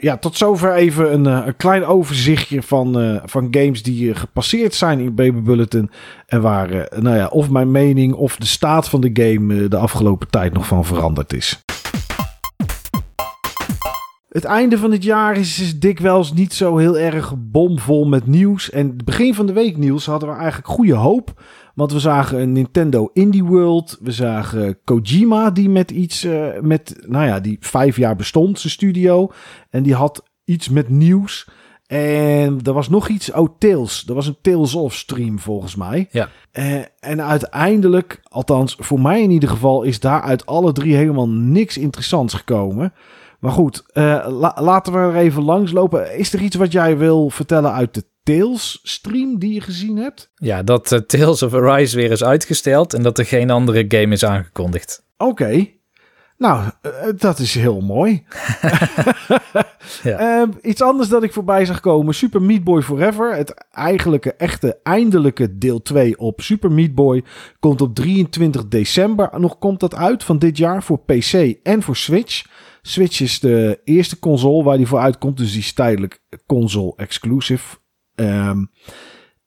[0.00, 5.14] Ja, tot zover even een, een klein overzichtje van, van games die gepasseerd zijn in
[5.14, 5.90] Baby Bulletin.
[6.30, 9.70] En waar, eh, nou ja, of mijn mening of de staat van de game eh,
[9.70, 11.62] de afgelopen tijd nog van veranderd is.
[14.28, 18.70] Het einde van het jaar is, is dikwijls niet zo heel erg bomvol met nieuws.
[18.70, 21.42] En het begin van de week nieuws hadden we eigenlijk goede hoop.
[21.74, 23.98] Want we zagen een Nintendo Indie World.
[24.00, 28.72] We zagen Kojima die met iets, eh, met, nou ja, die vijf jaar bestond, zijn
[28.72, 29.30] studio.
[29.70, 31.48] En die had iets met nieuws.
[31.90, 34.04] En er was nog iets, oh Tales.
[34.08, 36.08] Er was een Tales of stream volgens mij.
[36.10, 36.28] Ja.
[36.50, 41.28] Eh, en uiteindelijk, althans voor mij in ieder geval, is daar uit alle drie helemaal
[41.28, 42.92] niks interessants gekomen.
[43.40, 46.18] Maar goed, eh, la- laten we er even langslopen.
[46.18, 50.30] Is er iets wat jij wil vertellen uit de Tales stream die je gezien hebt?
[50.34, 54.12] Ja, dat eh, Tales of Arise weer is uitgesteld en dat er geen andere game
[54.14, 55.04] is aangekondigd.
[55.16, 55.66] Oké.
[56.40, 58.22] Nou, eh, dat is heel mooi.
[60.02, 60.18] Ja.
[60.18, 62.14] Eh, iets anders dat ik voorbij zag komen.
[62.14, 63.36] Super Meat Boy Forever.
[63.36, 67.24] Het eigenlijke, echte, eindelijke deel 2 op Super Meat Boy.
[67.58, 69.40] Komt op 23 december.
[69.40, 72.44] Nog komt dat uit van dit jaar voor PC en voor Switch.
[72.82, 75.36] Switch is de eerste console waar die voor uitkomt.
[75.36, 77.76] Dus die is tijdelijk console exclusive.
[78.14, 78.64] Ehm,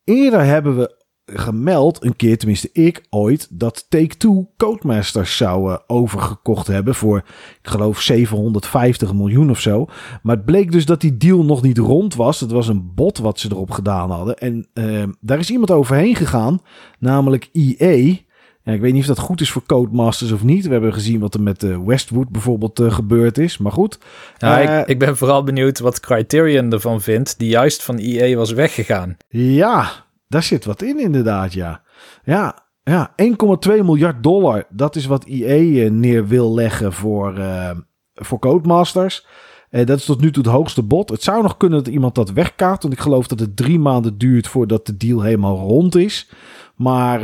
[0.03, 6.67] eerder hebben we gemeld, een keer tenminste ik ooit, dat Take-Two Codemasters zou eh, overgekocht
[6.67, 7.17] hebben voor,
[7.61, 9.85] ik geloof, 750 miljoen of zo.
[10.21, 12.39] Maar het bleek dus dat die deal nog niet rond was.
[12.39, 14.37] Het was een bot wat ze erop gedaan hadden.
[14.37, 16.61] En eh, daar is iemand overheen gegaan,
[16.99, 18.15] namelijk EA.
[18.63, 20.65] Ja, ik weet niet of dat goed is voor Codemasters of niet.
[20.65, 23.57] We hebben gezien wat er met eh, Westwood bijvoorbeeld eh, gebeurd is.
[23.57, 23.97] Maar goed.
[24.39, 29.17] Ik, ik ben vooral benieuwd wat Criterion ervan vindt, die juist van EA was weggegaan.
[29.29, 29.91] Ja,
[30.33, 31.81] daar zit wat in inderdaad, ja.
[32.23, 34.65] Ja, ja 1,2 miljard dollar.
[34.69, 37.71] Dat is wat EA eh, neer wil leggen voor, eh,
[38.13, 39.27] voor Codemasters.
[39.69, 41.09] Eh, dat is tot nu toe het hoogste bod.
[41.09, 42.81] Het zou nog kunnen dat iemand dat wegkaart.
[42.81, 46.31] Want ik geloof dat het drie maanden duurt voordat de deal helemaal rond is.
[46.75, 47.21] Maar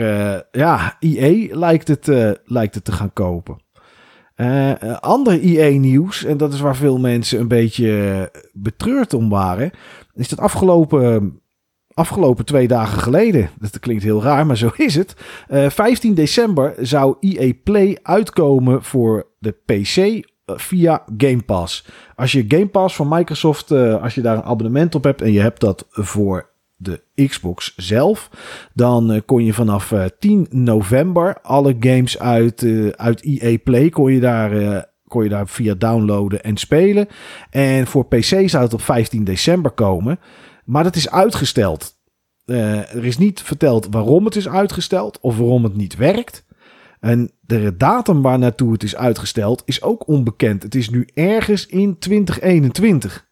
[0.51, 2.07] ja, EA lijkt het,
[2.45, 3.57] lijkt het te gaan kopen.
[4.39, 9.71] Eh, ander EA-nieuws, en dat is waar veel mensen een beetje betreurd om waren,
[10.13, 11.39] is dat afgelopen,
[11.93, 15.15] afgelopen twee dagen geleden, dat klinkt heel raar, maar zo is het.
[15.47, 21.85] Eh, 15 december zou EA Play uitkomen voor de PC eh, via Game Pass.
[22.15, 25.31] Als je Game Pass van Microsoft, eh, als je daar een abonnement op hebt en
[25.31, 26.49] je hebt dat voor
[26.81, 28.29] de Xbox zelf,
[28.73, 33.89] dan eh, kon je vanaf eh, 10 november alle games uit, eh, uit EA Play
[33.89, 37.07] kon je daar eh, kon je daar via downloaden en spelen.
[37.49, 40.19] En voor PC zou het op 15 december komen.
[40.69, 41.97] Maar dat is uitgesteld.
[42.45, 46.45] Eh, er is niet verteld waarom het is uitgesteld of waarom het niet werkt.
[46.99, 50.63] En de datum waar naartoe het is uitgesteld is ook onbekend.
[50.63, 53.27] Het is nu ergens in 2021.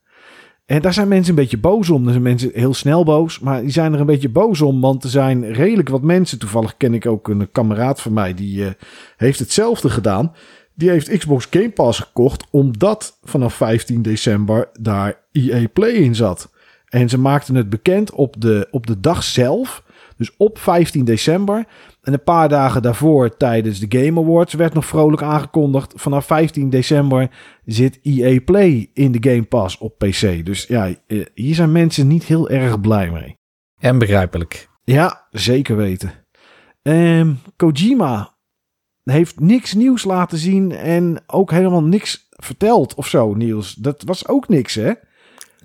[0.65, 2.05] En daar zijn mensen een beetje boos om.
[2.05, 4.81] Er zijn mensen heel snel boos, maar die zijn er een beetje boos om.
[4.81, 6.39] Want er zijn redelijk wat mensen.
[6.39, 8.71] Toevallig ken ik ook een kameraad van mij die eh,
[9.17, 10.33] heeft hetzelfde gedaan.
[10.73, 16.55] Die heeft Xbox Game Pass gekocht omdat vanaf 15 december daar EA Play in zat.
[16.97, 19.83] En ze maakten het bekend op de, op de dag zelf.
[20.15, 21.65] Dus op 15 december.
[22.01, 25.93] En een paar dagen daarvoor tijdens de Game Awards werd nog vrolijk aangekondigd.
[25.95, 27.29] Vanaf 15 december
[27.65, 30.45] zit EA Play in de Game Pass op PC.
[30.45, 33.37] Dus ja, eh, hier zijn mensen niet heel erg blij mee.
[33.79, 34.69] En begrijpelijk.
[34.83, 36.11] Ja, zeker weten.
[36.81, 38.35] Ehm, Kojima
[39.03, 43.73] heeft niks nieuws laten zien en ook helemaal niks verteld of zo, Niels.
[43.73, 44.93] Dat was ook niks, hè?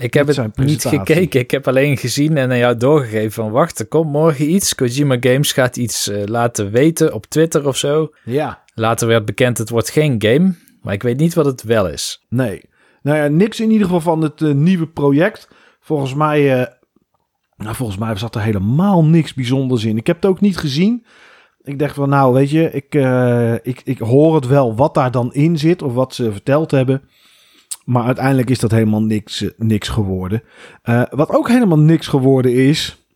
[0.02, 1.40] Ik heb het niet gekeken.
[1.40, 3.50] Ik heb alleen gezien en aan jou doorgegeven van...
[3.50, 4.74] wacht, er komt morgen iets.
[4.74, 8.12] Kojima Games gaat iets eh, laten weten op Twitter of zo.
[8.24, 8.62] Ja.
[8.74, 10.54] Later werd bekend, het wordt geen game.
[10.82, 12.24] Maar ik weet niet wat het wel is.
[12.28, 12.62] Nee.
[13.02, 15.48] Nou ja, niks in ieder geval van het eh, nieuwe project.
[15.80, 16.66] Volgens mij, eh,
[17.56, 19.96] nou, volgens mij zat er helemaal niks bijzonders in.
[19.96, 21.04] Ik heb het ook niet gezien.
[21.62, 22.94] Ik dacht van, nou, weet je, ik,
[23.62, 27.02] ik, ik hoor het wel wat daar dan in zit of wat ze verteld hebben.
[27.84, 30.42] Maar uiteindelijk is dat helemaal niks, eh, niks geworden.
[30.82, 33.06] Eh, wat ook helemaal niks geworden is,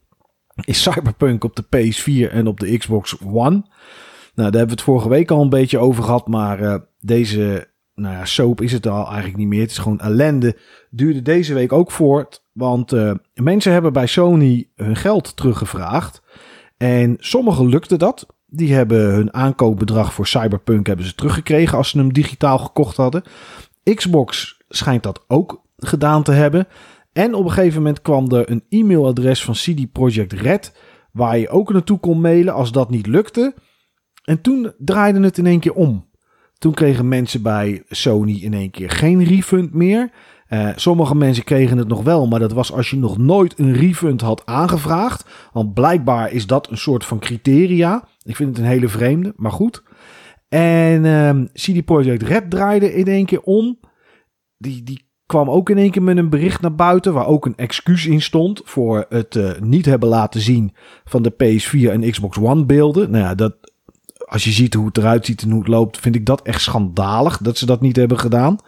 [0.65, 3.65] is Cyberpunk op de PS4 en op de Xbox One.
[4.35, 7.69] Nou, daar hebben we het vorige week al een beetje over gehad, maar eh, deze
[7.95, 9.61] nou ja, soap is het al eigenlijk niet meer.
[9.61, 10.59] Het is gewoon ellende.
[10.91, 12.45] Duurde deze week ook voort.
[12.53, 12.93] Want
[13.35, 16.23] mensen hebben bij Sony hun geld teruggevraagd.
[16.77, 18.27] En sommigen lukte dat.
[18.47, 23.23] Die hebben hun aankoopbedrag voor Cyberpunk hebben ze teruggekregen als ze hem digitaal gekocht hadden.
[23.95, 26.67] Xbox schijnt dat ook gedaan te hebben.
[27.13, 30.77] En op een gegeven moment kwam er een e-mailadres van CD Projekt Red.
[31.13, 33.55] Waar je ook naartoe kon mailen als dat niet lukte.
[34.25, 36.09] En toen draaide het in één keer om.
[36.59, 40.11] Toen kregen mensen bij Sony in één keer geen refund meer.
[40.47, 43.73] Eh, sommige mensen kregen het nog wel, maar dat was als je nog nooit een
[43.73, 45.25] refund had aangevraagd.
[45.53, 48.09] Want blijkbaar is dat een soort van criteria.
[48.23, 49.83] Ik vind het een hele vreemde, maar goed.
[50.49, 53.79] En ehm CD Projekt Red draaide in één keer om.
[54.59, 57.13] Die, die kwam ook in één keer met een bericht naar buiten.
[57.13, 58.61] Waar ook een excuus in stond.
[58.65, 63.11] Voor het eh, niet hebben laten zien van de PS4 en Xbox One beelden.
[63.11, 63.55] Nou ja, dat,
[64.27, 66.63] als je ziet hoe het eruit ziet en hoe het loopt, vind ik dat echt
[66.63, 68.59] schandalig dat ze dat niet hebben gedaan.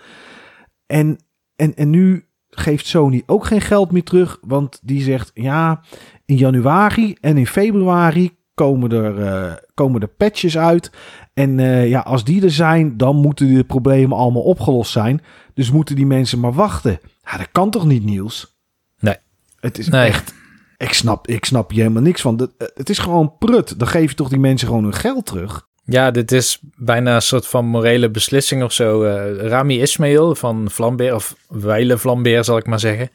[0.86, 1.18] En,
[1.56, 5.80] en, en nu geeft Sony ook geen geld meer terug, want die zegt ja,
[6.24, 10.90] in januari en in februari komen er, eh, komen er patches uit.
[11.38, 15.22] En eh, ja, als die er zijn, dan moeten de problemen allemaal opgelost zijn.
[15.54, 17.00] Dus moeten die mensen maar wachten.
[17.24, 18.56] Ja, dat kan toch niet, Niels?
[19.00, 19.16] Nee.
[19.60, 20.06] Het is Nee.
[20.08, 20.34] echt.
[20.76, 22.36] Ik snap, ik snap hier helemaal niks van.
[22.36, 23.78] Dat- eh, Het is gewoon prut.
[23.78, 25.66] Dan geef je toch die mensen gewoon hun geld terug.
[25.84, 29.02] Ja, dit is bijna een soort van morele beslissing of zo.
[29.02, 33.10] Eh, Rami Ismail van Flambeer, of Weile Flambeer zal ik maar zeggen.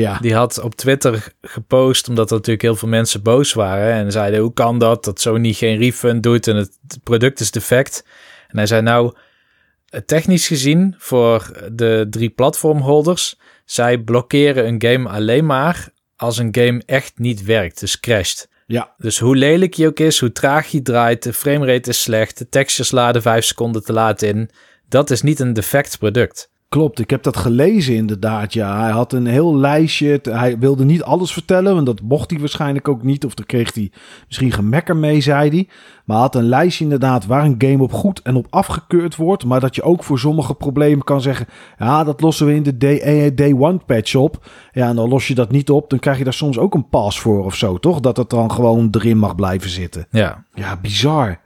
[0.00, 0.18] Ja.
[0.18, 3.92] Die had op Twitter gepost, omdat er natuurlijk heel veel mensen boos waren.
[3.92, 8.06] En zeiden, hoe kan dat, dat Sony geen refund doet en het product is defect.
[8.48, 9.14] En hij zei, nou,
[9.86, 13.38] eh, technisch gezien voor de drie platformholders...
[13.64, 18.48] zij blokkeren een game alleen maar als een game echt niet werkt, dus crasht.
[18.66, 18.94] Ja.
[18.98, 22.48] Dus hoe lelijk je ook is, hoe traag je draait, de framerate is slecht, de
[22.48, 24.50] textures laden vijf seconden te laat in.
[24.88, 26.50] Dat is niet een defect product.
[26.68, 28.52] Klopt, ik heb dat gelezen inderdaad.
[28.52, 30.20] Ja, hij had een heel lijstje.
[30.22, 33.24] Hij wilde niet alles vertellen, want dat mocht hij waarschijnlijk ook niet.
[33.24, 33.92] Of daar kreeg hij
[34.26, 35.68] misschien gemekker mee, zei hij.
[36.04, 39.44] Maar hij had een lijstje inderdaad waar een game op goed en op afgekeurd wordt.
[39.44, 41.46] Maar dat je ook voor sommige problemen kan zeggen...
[41.78, 44.46] ja, dat lossen we in de day, eh, day one patch op.
[44.72, 45.90] Ja, en dan los je dat niet op.
[45.90, 48.00] Dan krijg je daar soms ook een pas voor of zo, toch?
[48.00, 50.06] Dat het dan gewoon erin mag blijven zitten.
[50.10, 51.40] Ja, Ja, bizar.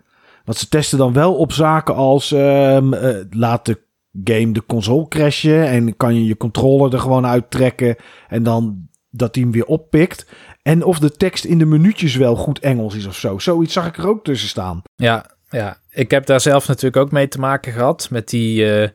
[0.44, 3.88] Want ze testen dan wel op zaken als ehm, eh, laat de
[4.24, 7.96] game de console crashen en kan je je controller er gewoon uittrekken
[8.28, 10.26] en dan dat hij hem weer oppikt.
[10.62, 13.38] En of de tekst in de minuutjes wel goed Engels is of zo.
[13.38, 14.82] Zoiets zag ik er ook tussen staan.
[14.96, 15.78] ja, ja.
[15.90, 18.72] Ik heb daar zelf natuurlijk ook mee te maken gehad met die...
[18.72, 18.88] eh,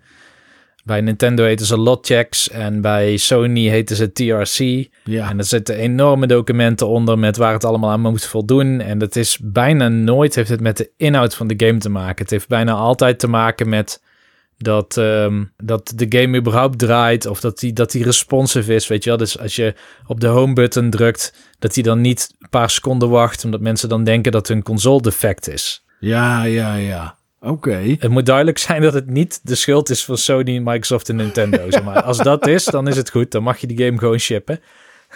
[0.84, 4.88] bij Nintendo heten ze lotchecks en bij Sony heten ze TRC.
[5.04, 8.82] Ja, En er zitten enorme documenten onder met waar het allemaal aan moet voldoen.
[8.82, 12.22] En dat is bijna nooit heeft het met de inhoud van de game te maken.
[12.22, 14.04] Het heeft bijna altijd te maken met
[14.58, 18.88] dat, ehm, dat de game überhaupt draait of dat die, dat die responsive is.
[18.88, 19.74] Weet je wel, dus als je
[20.08, 23.90] op de home button drukt, dat die dan niet een paar seconden wacht, omdat mensen
[23.90, 25.86] dan denken dat hun console defect is.
[26.00, 26.76] ja, ja.
[26.76, 27.18] ja.
[27.40, 27.96] Oké.
[28.00, 31.72] Het moet duidelijk zijn dat het niet de schuld is van Sony, Microsoft en Nintendo.
[31.72, 32.02] Zeg maar.
[32.02, 33.32] Als dat is, dan is het goed.
[33.32, 34.60] Dan mag je die game gewoon shippen.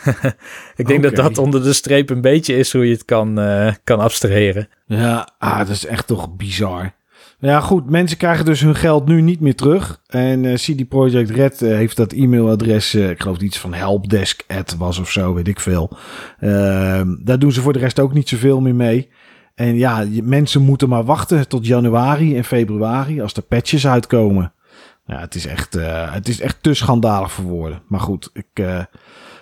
[0.75, 3.73] Ik denk dat dat onder de streep een beetje is hoe je het kan, eh,
[3.83, 4.69] kan abstraheren.
[4.85, 6.93] Ja, ah, dat is echt toch bizar.
[7.41, 7.89] Ja, goed.
[7.89, 10.01] Mensen krijgen dus hun geld nu niet meer terug.
[10.07, 14.45] En eh CD Projekt Red eh, heeft dat e-mailadres, eh, ik geloof iets van helpdesk
[14.77, 15.97] was of zo, weet ik veel.
[16.39, 19.09] Ehm, daar doen ze voor de rest ook niet zoveel meer mee.
[19.55, 24.53] En ja, mensen moeten maar wachten tot januari en februari als de patches uitkomen.
[25.05, 25.73] Ja, het is echt,
[26.11, 27.81] het is echt te schandalig voor woorden.
[27.87, 28.65] Maar goed, ik,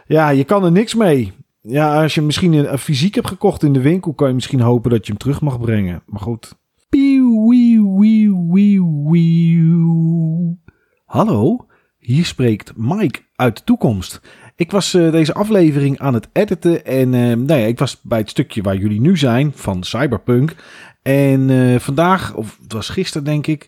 [0.07, 1.33] ja, je kan er niks mee.
[1.61, 4.91] Ja, als je misschien een fysiek hebt gekocht in de winkel, kan je misschien hopen
[4.91, 6.01] dat je hem terug mag brengen.
[6.05, 6.55] Maar goed.
[6.89, 7.53] Pieuw.
[11.05, 11.65] Hallo,
[11.97, 14.21] hier spreekt Mike uit de toekomst.
[14.55, 18.19] Ik was eh, deze aflevering aan het editen en eh, nou ja, ik was bij
[18.19, 20.55] het stukje waar jullie nu zijn van Cyberpunk.
[21.01, 23.67] En eh, vandaag, of het was gisteren denk ik,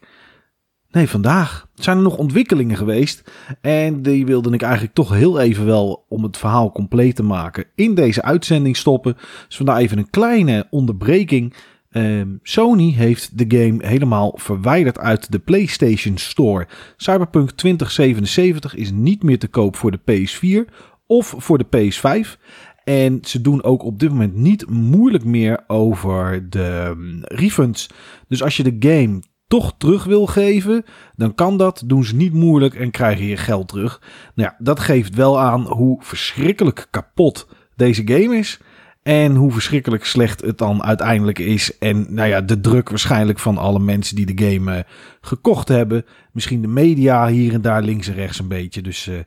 [0.91, 3.31] Nee, vandaag zijn er nog ontwikkelingen geweest.
[3.61, 7.65] En die wilde ik eigenlijk toch heel even wel, om het verhaal compleet te maken,
[7.75, 9.17] in deze uitzending stoppen.
[9.47, 11.53] Dus vandaar even een kleine onderbreking.
[11.89, 16.67] Ehm, Sony heeft de game helemaal verwijderd uit de PlayStation Store.
[16.97, 20.73] Cyberpunk 2077 is niet meer te koop voor de PS4
[21.07, 22.37] of voor de PS5.
[22.83, 27.89] En ze doen ook op dit moment niet moeilijk meer over de um, refunds.
[28.27, 30.83] Dus als je de game toch terug wil geven,
[31.15, 31.83] dan kan dat.
[31.85, 34.01] Doen ze niet moeilijk en krijg je je geld terug.
[34.35, 38.59] Nou ja, dat geeft wel aan hoe verschrikkelijk kapot deze game is.
[39.01, 41.77] En hoe verschrikkelijk slecht het dan uiteindelijk is.
[41.77, 44.83] En nou ja, de druk waarschijnlijk van alle mensen die de game uh,
[45.21, 46.05] gekocht hebben.
[46.31, 48.81] Misschien de media hier en daar links en rechts een beetje.
[48.81, 49.19] Dus uh,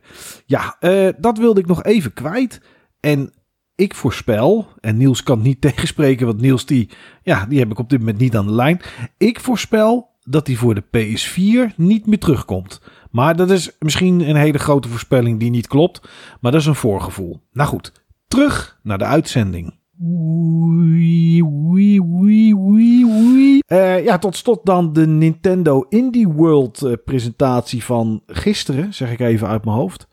[0.45, 2.61] ja, uh, dat wilde ik nog even kwijt.
[2.99, 3.33] En
[3.75, 6.89] ik voorspel, en Niels kan niet tegenspreken, want Niels die,
[7.23, 8.81] ja, die heb ik op dit moment niet aan de lijn.
[9.17, 12.81] Ik voorspel dat hij voor de PS4 niet meer terugkomt.
[13.11, 16.01] Maar dat is misschien een hele grote voorspelling die niet klopt.
[16.41, 17.41] Maar dat is een voorgevoel.
[17.51, 17.91] Nou goed,
[18.33, 19.79] terug naar de uitzending.
[20.03, 23.59] Oei, oei, oei, oei, oei.
[23.67, 29.19] Uh, ja, tot slot dan de Nintendo Indie World uh, presentatie van gisteren, zeg ik
[29.19, 30.07] even uit mijn hoofd.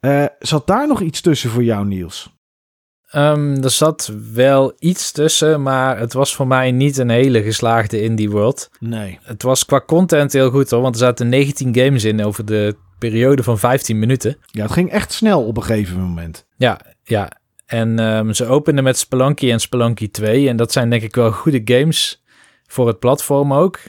[0.00, 2.36] Uh, zat daar nog iets tussen voor jou, Niels?
[3.14, 8.02] Um, er zat wel iets tussen, maar het was voor mij niet een hele geslaagde
[8.02, 8.70] Indie World.
[8.80, 9.18] Nee.
[9.22, 12.76] Het was qua content heel goed hoor, want er zaten 19 games in over de
[12.98, 14.36] periode van 15 minuten.
[14.50, 16.46] Ja, het ging echt snel op een gegeven moment.
[16.56, 17.30] Ja, ja.
[17.68, 20.48] En um, ze openden met Spelunky en Spelunky 2.
[20.48, 22.22] En dat zijn denk ik wel goede games
[22.66, 23.80] voor het platform ook.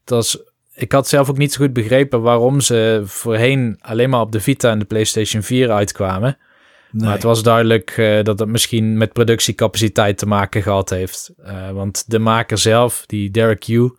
[0.00, 0.38] Het was,
[0.74, 4.40] ik had zelf ook niet zo goed begrepen waarom ze voorheen alleen maar op de
[4.40, 6.38] Vita en de PlayStation 4 uitkwamen.
[6.90, 7.04] Nee.
[7.04, 11.32] Maar het was duidelijk uh, dat het misschien met productiecapaciteit te maken gehad heeft.
[11.46, 13.92] Uh, want de maker zelf, die Derek Yu,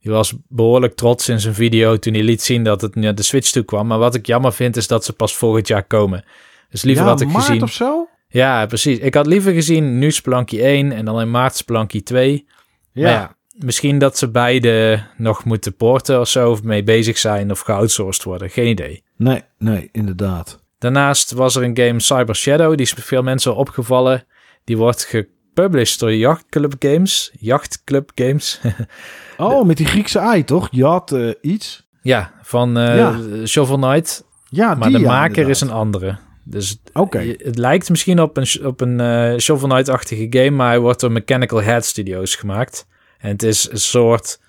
[0.00, 3.22] die was behoorlijk trots in zijn video toen hij liet zien dat het naar de
[3.22, 3.86] Switch toe kwam.
[3.86, 6.24] Maar wat ik jammer vind is dat ze pas volgend jaar komen.
[6.70, 7.62] Dus liever ja, had ik maart gezien...
[7.62, 8.08] of zo?
[8.32, 8.98] Ja, precies.
[8.98, 12.46] Ik had liever gezien nu Spelunky 1 en dan in maart Spelunky 2.
[12.92, 13.36] Ja.
[13.56, 18.24] Misschien dat ze beide nog moeten porten of zo, of mee bezig zijn of geoutsourced
[18.24, 18.50] worden.
[18.50, 19.04] Geen idee.
[19.16, 20.62] Nee, nee, inderdaad.
[20.78, 24.24] Daarnaast was er een game Cyber Shadow, die is veel mensen opgevallen.
[24.64, 27.32] Die wordt gepublished door Yacht Club Games.
[27.38, 28.60] Yacht Club Games.
[29.36, 30.68] oh, met die Griekse ei, toch?
[30.70, 31.88] Yacht uh, iets.
[32.02, 33.20] Ja, van uh, Ja.
[33.46, 34.24] Shovel Knight.
[34.48, 36.18] Ja, Maar die, de maker is een andere.
[36.44, 36.78] Dus
[37.24, 41.00] je- het lijkt misschien op een, op een eh, Shovel Knight-achtige game, maar hij wordt
[41.00, 42.86] door Mechanical Head Studios gemaakt.
[43.18, 44.40] En het is een soort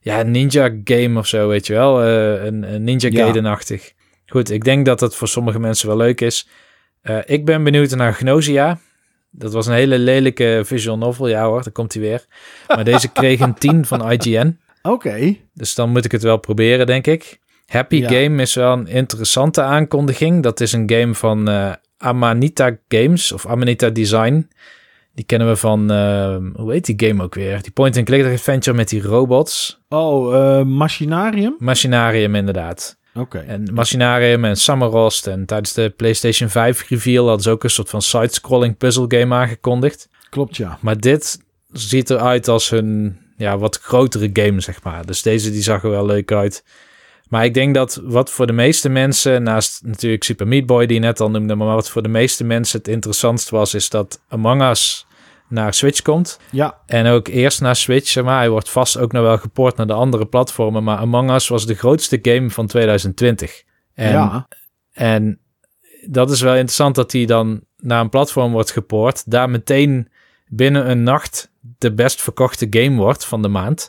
[0.00, 2.02] ja, ninja game of zo, weet je wel.
[2.02, 3.18] Eh, een, een Ninja Ja.
[3.22, 3.92] Gaiden-achtig.
[4.26, 6.48] Goed, ik denk dat het voor sommige mensen wel leuk is.
[7.02, 8.78] Eh, ik ben benieuwd naar Gnosia.
[9.30, 11.28] Dat was een hele lelijke visual novel.
[11.28, 12.26] Ja hoor, daar komt hij weer.
[12.68, 14.58] Maar deze kreeg een 10 van IGN.
[14.82, 15.36] Oké.
[15.54, 17.38] Dus dan moet ik het wel proberen, denk ik.
[17.70, 18.08] Happy Ja.
[18.08, 20.42] Game is wel een interessante aankondiging.
[20.42, 24.48] Dat is een game van eh, Amanita Games of Amanita Design.
[25.14, 27.62] Die kennen we van, eh, hoe heet die game ook weer?
[27.62, 29.80] Die point-and-click adventure met die robots.
[29.88, 31.56] Oh, eh, Machinarium?
[31.58, 32.98] Machinarium inderdaad.
[33.14, 33.38] Oké.
[33.38, 35.26] En Machinarium en Summerrost.
[35.26, 39.34] En tijdens de PlayStation 5 reveal hadden ze ook een soort van side-scrolling puzzle game
[39.34, 40.08] aangekondigd.
[40.30, 40.78] Klopt, ja.
[40.80, 41.38] Maar dit
[41.72, 45.06] ziet eruit als hun ja, wat grotere game, zeg maar.
[45.06, 46.64] Dus deze die zag er wel leuk uit.
[47.30, 50.94] Maar ik denk dat wat voor de meeste mensen, naast natuurlijk Super Meat Boy die
[50.94, 54.20] je net al noemde, maar wat voor de meeste mensen het interessantst was, is dat
[54.28, 55.06] Among Us
[55.48, 56.38] naar Switch komt.
[56.50, 58.38] Ja, En ook eerst naar Switch, maar.
[58.38, 60.84] Hij wordt vast ook nog wel geport naar de andere platformen.
[60.84, 63.62] Maar Among Us was de grootste game van 2020.
[63.94, 64.48] En, ja.
[64.92, 65.40] en
[66.06, 69.30] dat is wel interessant dat hij dan naar een platform wordt gepoord.
[69.30, 70.08] Daar meteen
[70.46, 73.88] binnen een nacht de best verkochte game wordt van de maand.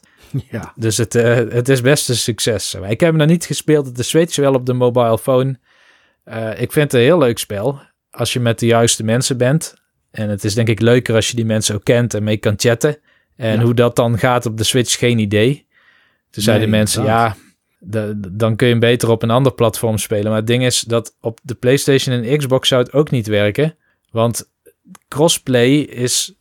[0.52, 0.74] Ja.
[0.76, 2.74] Dus het, eh, het is best een succes.
[2.74, 5.60] Ik heb hem nog niet gespeeld op de Switch, wel op de mobile phone.
[6.24, 7.80] Eh, ik vind het een heel leuk spel.
[8.12, 9.74] Als je met de juiste mensen bent.
[10.12, 12.54] En het is denk ik leuker als je die mensen ook kent en mee kan
[12.58, 12.98] chatten.
[13.36, 13.62] En Ja.
[13.64, 15.68] hoe dat dan gaat op de Switch, geen idee.
[16.30, 17.38] Toen zeiden Nee, mensen, inderdaad.
[17.38, 17.42] ja,
[17.80, 20.26] de- dan kun je hem beter op een ander platform spelen.
[20.26, 23.76] Maar het ding is dat op de PlayStation en Xbox zou het ook niet werken.
[24.12, 24.50] Want
[25.08, 26.34] crossplay is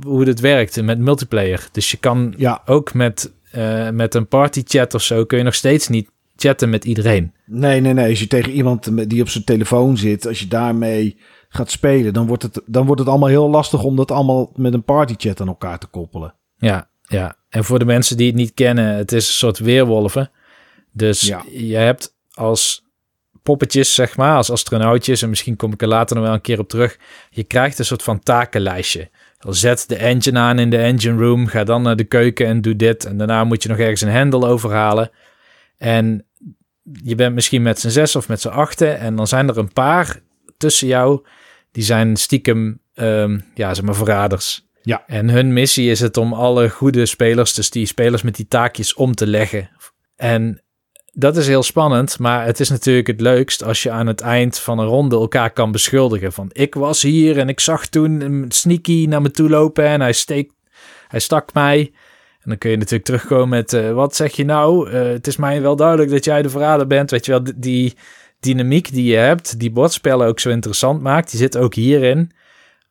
[0.00, 1.68] hoe het werkt met multiplayer.
[1.72, 2.62] Dus je kan Ja.
[2.66, 6.70] ook met, eh, met een party chat of zo kun je nog steeds niet chatten
[6.70, 7.32] met iedereen.
[7.46, 8.08] Nee, nee, nee.
[8.10, 11.16] Als je tegen iemand die op zijn telefoon zit, als je daarmee
[11.48, 14.74] gaat spelen, dan wordt het, dan wordt het allemaal heel lastig om dat allemaal met
[14.74, 16.34] een partychat aan elkaar te koppelen.
[16.56, 17.36] Ja, ja.
[17.48, 20.30] En voor de mensen die het niet kennen, het is een soort weerwolven.
[20.92, 21.42] Dus Ja.
[21.52, 22.84] je hebt als
[23.42, 26.58] poppetjes, zeg maar, als astronautjes, en misschien kom ik er later nog wel een keer
[26.58, 26.98] op terug.
[27.30, 29.10] Je krijgt een soort van takenlijstje.
[29.38, 32.76] Zet de engine aan in de engine room, ga dan naar de keuken en doe
[32.76, 33.04] dit.
[33.04, 35.10] En daarna moet je nog ergens een hendel overhalen.
[35.76, 36.26] En
[37.02, 38.98] je bent misschien met z'n zes of met z'n achten.
[38.98, 40.20] En dan zijn er een paar
[40.56, 41.26] tussen jou.
[41.72, 44.66] Die zijn stiekem, ehm, ja, zeg maar verraders.
[44.82, 45.04] Ja.
[45.06, 48.94] En hun missie is het om alle goede spelers, dus die spelers met die taakjes,
[48.94, 49.70] om te leggen.
[50.16, 50.62] En
[51.18, 54.58] dat is heel spannend, maar het is natuurlijk het leukst als je aan het eind
[54.58, 56.32] van een ronde elkaar kan beschuldigen.
[56.32, 60.00] Van ik was hier en ik zag toen een sneaky naar me toe lopen en
[60.00, 60.54] hij, steekt,
[61.08, 61.78] hij stak mij.
[62.40, 64.90] En dan kun je natuurlijk terugkomen met eh, wat zeg je nou?
[64.90, 67.10] Eh, het is mij wel duidelijk dat jij de verrader bent.
[67.10, 67.94] Weet je wel, die- die
[68.40, 72.30] dynamiek die je hebt, die bordspellen ook zo interessant maakt, die zit ook hierin.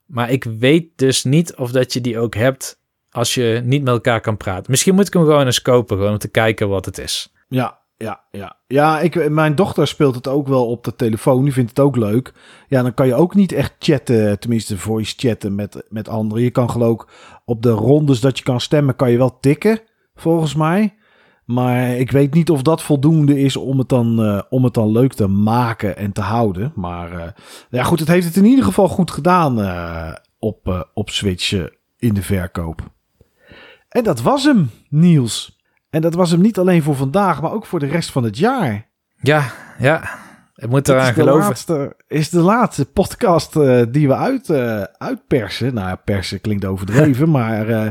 [0.06, 3.94] Maar ik weet dus niet of dat je die ook hebt als je niet met
[3.94, 4.72] elkaar kan praten.
[4.72, 7.34] Misschien moet ik hem gewoon eens kopen, gewoon om te kijken wat het is.
[7.48, 8.56] Ja, ja, ja.
[8.68, 11.44] Ja, ik, mijn dochter speelt het ook wel op de telefoon.
[11.44, 12.34] Die vindt het ook leuk.
[12.68, 16.44] Ja, dan kan je ook niet echt chatten, tenminste voice chatten met, met anderen.
[16.44, 17.08] Je kan geloof ik
[17.46, 19.80] op de rondes dat je kan stemmen, kan je wel tikken,
[20.16, 20.96] volgens mij.
[21.46, 24.92] Maar ik weet niet of dat voldoende is om het dan, eh, om het dan
[24.92, 26.72] leuk te maken en te houden.
[26.76, 27.32] Maar eh,
[27.70, 31.68] ja, goed, het heeft het in ieder geval goed gedaan eh, op, op Switch
[31.98, 32.82] in de verkoop.
[33.90, 35.57] En dat was hem, Niels.
[35.90, 38.38] En dat was hem niet alleen voor vandaag, maar ook voor de rest van het
[38.38, 38.88] jaar.
[39.22, 40.26] Ja, ja.
[40.56, 41.40] Ik moet eraan geloven.
[41.40, 45.74] laatste, is de laatste podcast eh, die we uit, eh, uitpersen.
[45.74, 47.88] Nou ja, persen klinkt overdreven, maar eh,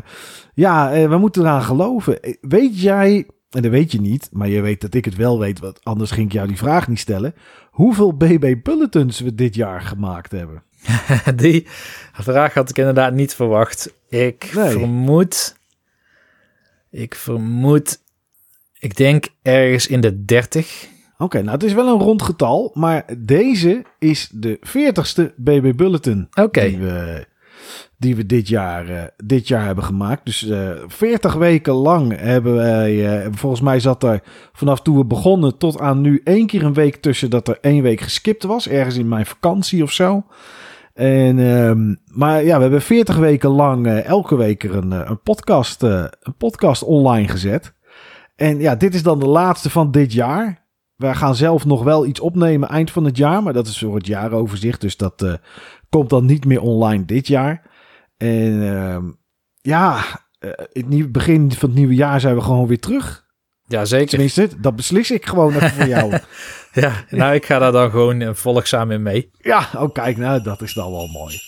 [0.54, 2.18] ja, we moeten eraan geloven.
[2.40, 5.60] Weet jij, en dat weet je niet, maar je weet dat ik het wel weet,
[5.60, 7.34] want anders ging ik jou die vraag niet stellen.
[7.70, 10.62] Hoeveel BB Bulletins we dit jaar gemaakt hebben?
[11.36, 11.66] Die
[12.12, 13.92] vraag had ik inderdaad niet verwacht.
[14.08, 14.70] Ik Nee.
[14.70, 15.56] vermoed.
[16.96, 17.98] Ik vermoed.
[18.78, 20.86] Ik denk ergens in de 30.
[21.18, 26.28] Oké, nou het is wel een rond getal, maar deze is de 40ste BB Bulletin.
[26.68, 27.26] Die, we,
[27.98, 30.24] die we dit jaar, eh, dit jaar hebben gemaakt.
[30.24, 34.22] Dus eh 40 weken lang hebben wij, eh, volgens mij zat er
[34.52, 37.82] vanaf toen we begonnen tot aan nu één keer een week tussen dat er één
[37.82, 38.68] week geskipt was.
[38.68, 40.24] Ergens in mijn vakantie of zo.
[40.96, 45.00] En, ehm, maar ja, we hebben 40 weken lang eh, elke week er een, eh,
[45.04, 47.74] een, podcast, eh, een podcast online gezet.
[48.36, 50.66] En ja, dit is dan de laatste van dit jaar.
[50.94, 53.94] Wij gaan zelf nog wel iets opnemen eind van het jaar, maar dat is voor
[53.94, 54.80] het jaaroverzicht.
[54.80, 55.38] Dus dat
[55.88, 57.70] komt dan niet meer online dit jaar.
[58.16, 59.04] En ehm,
[59.60, 59.98] ja,
[60.72, 63.25] het begin van het nieuwe jaar zijn we gewoon weer terug.
[63.68, 64.08] Ja, zeker.
[64.08, 66.18] Tenminste, dat beslis ik gewoon even voor jou.
[66.80, 69.30] Ja, nou, ik ga daar dan gewoon eh, volgzaam in mee.
[69.40, 71.40] Ja, oh kijk, nou dat is dan wel mooi.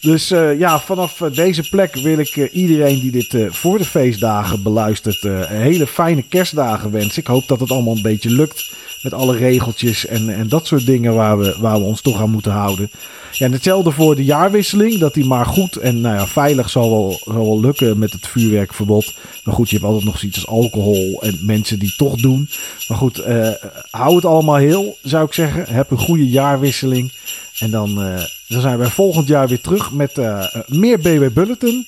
[0.00, 4.62] Dus eh, ja, vanaf eh, deze plek wil ik iedereen die dit voor de feestdagen
[4.62, 7.22] beluistert, een hele fijne kerstdagen wensen.
[7.22, 8.74] Ik hoop dat het allemaal een beetje lukt
[9.06, 12.30] met alle regeltjes en, en dat soort dingen waar we, waar we ons toch aan
[12.30, 12.90] moeten houden.
[13.32, 16.90] Ja, en hetzelfde voor de jaarwisseling, dat die maar goed en nou ja, veilig zal
[16.90, 19.14] wel, wel lukken met het vuurwerkverbod.
[19.44, 22.48] Maar goed, je hebt altijd nog zoiets als alcohol en mensen die toch doen.
[22.88, 23.48] Maar goed, eh,
[23.90, 25.64] hou het allemaal heel, zou ik zeggen.
[25.74, 27.12] Heb een goede jaarwisseling.
[27.58, 31.86] En dan, eh, dan zijn wij volgend jaar weer terug met eh, meer BB Bulletin.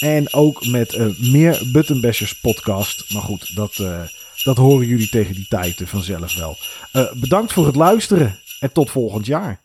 [0.00, 3.04] En ook met eh, meer Button Bashers podcast.
[3.12, 3.82] Maar goed, dat,
[4.42, 6.56] dat horen jullie tegen die tijd vanzelf wel.
[6.92, 9.60] Eh, bedankt voor het luisteren en tot volgend jaar.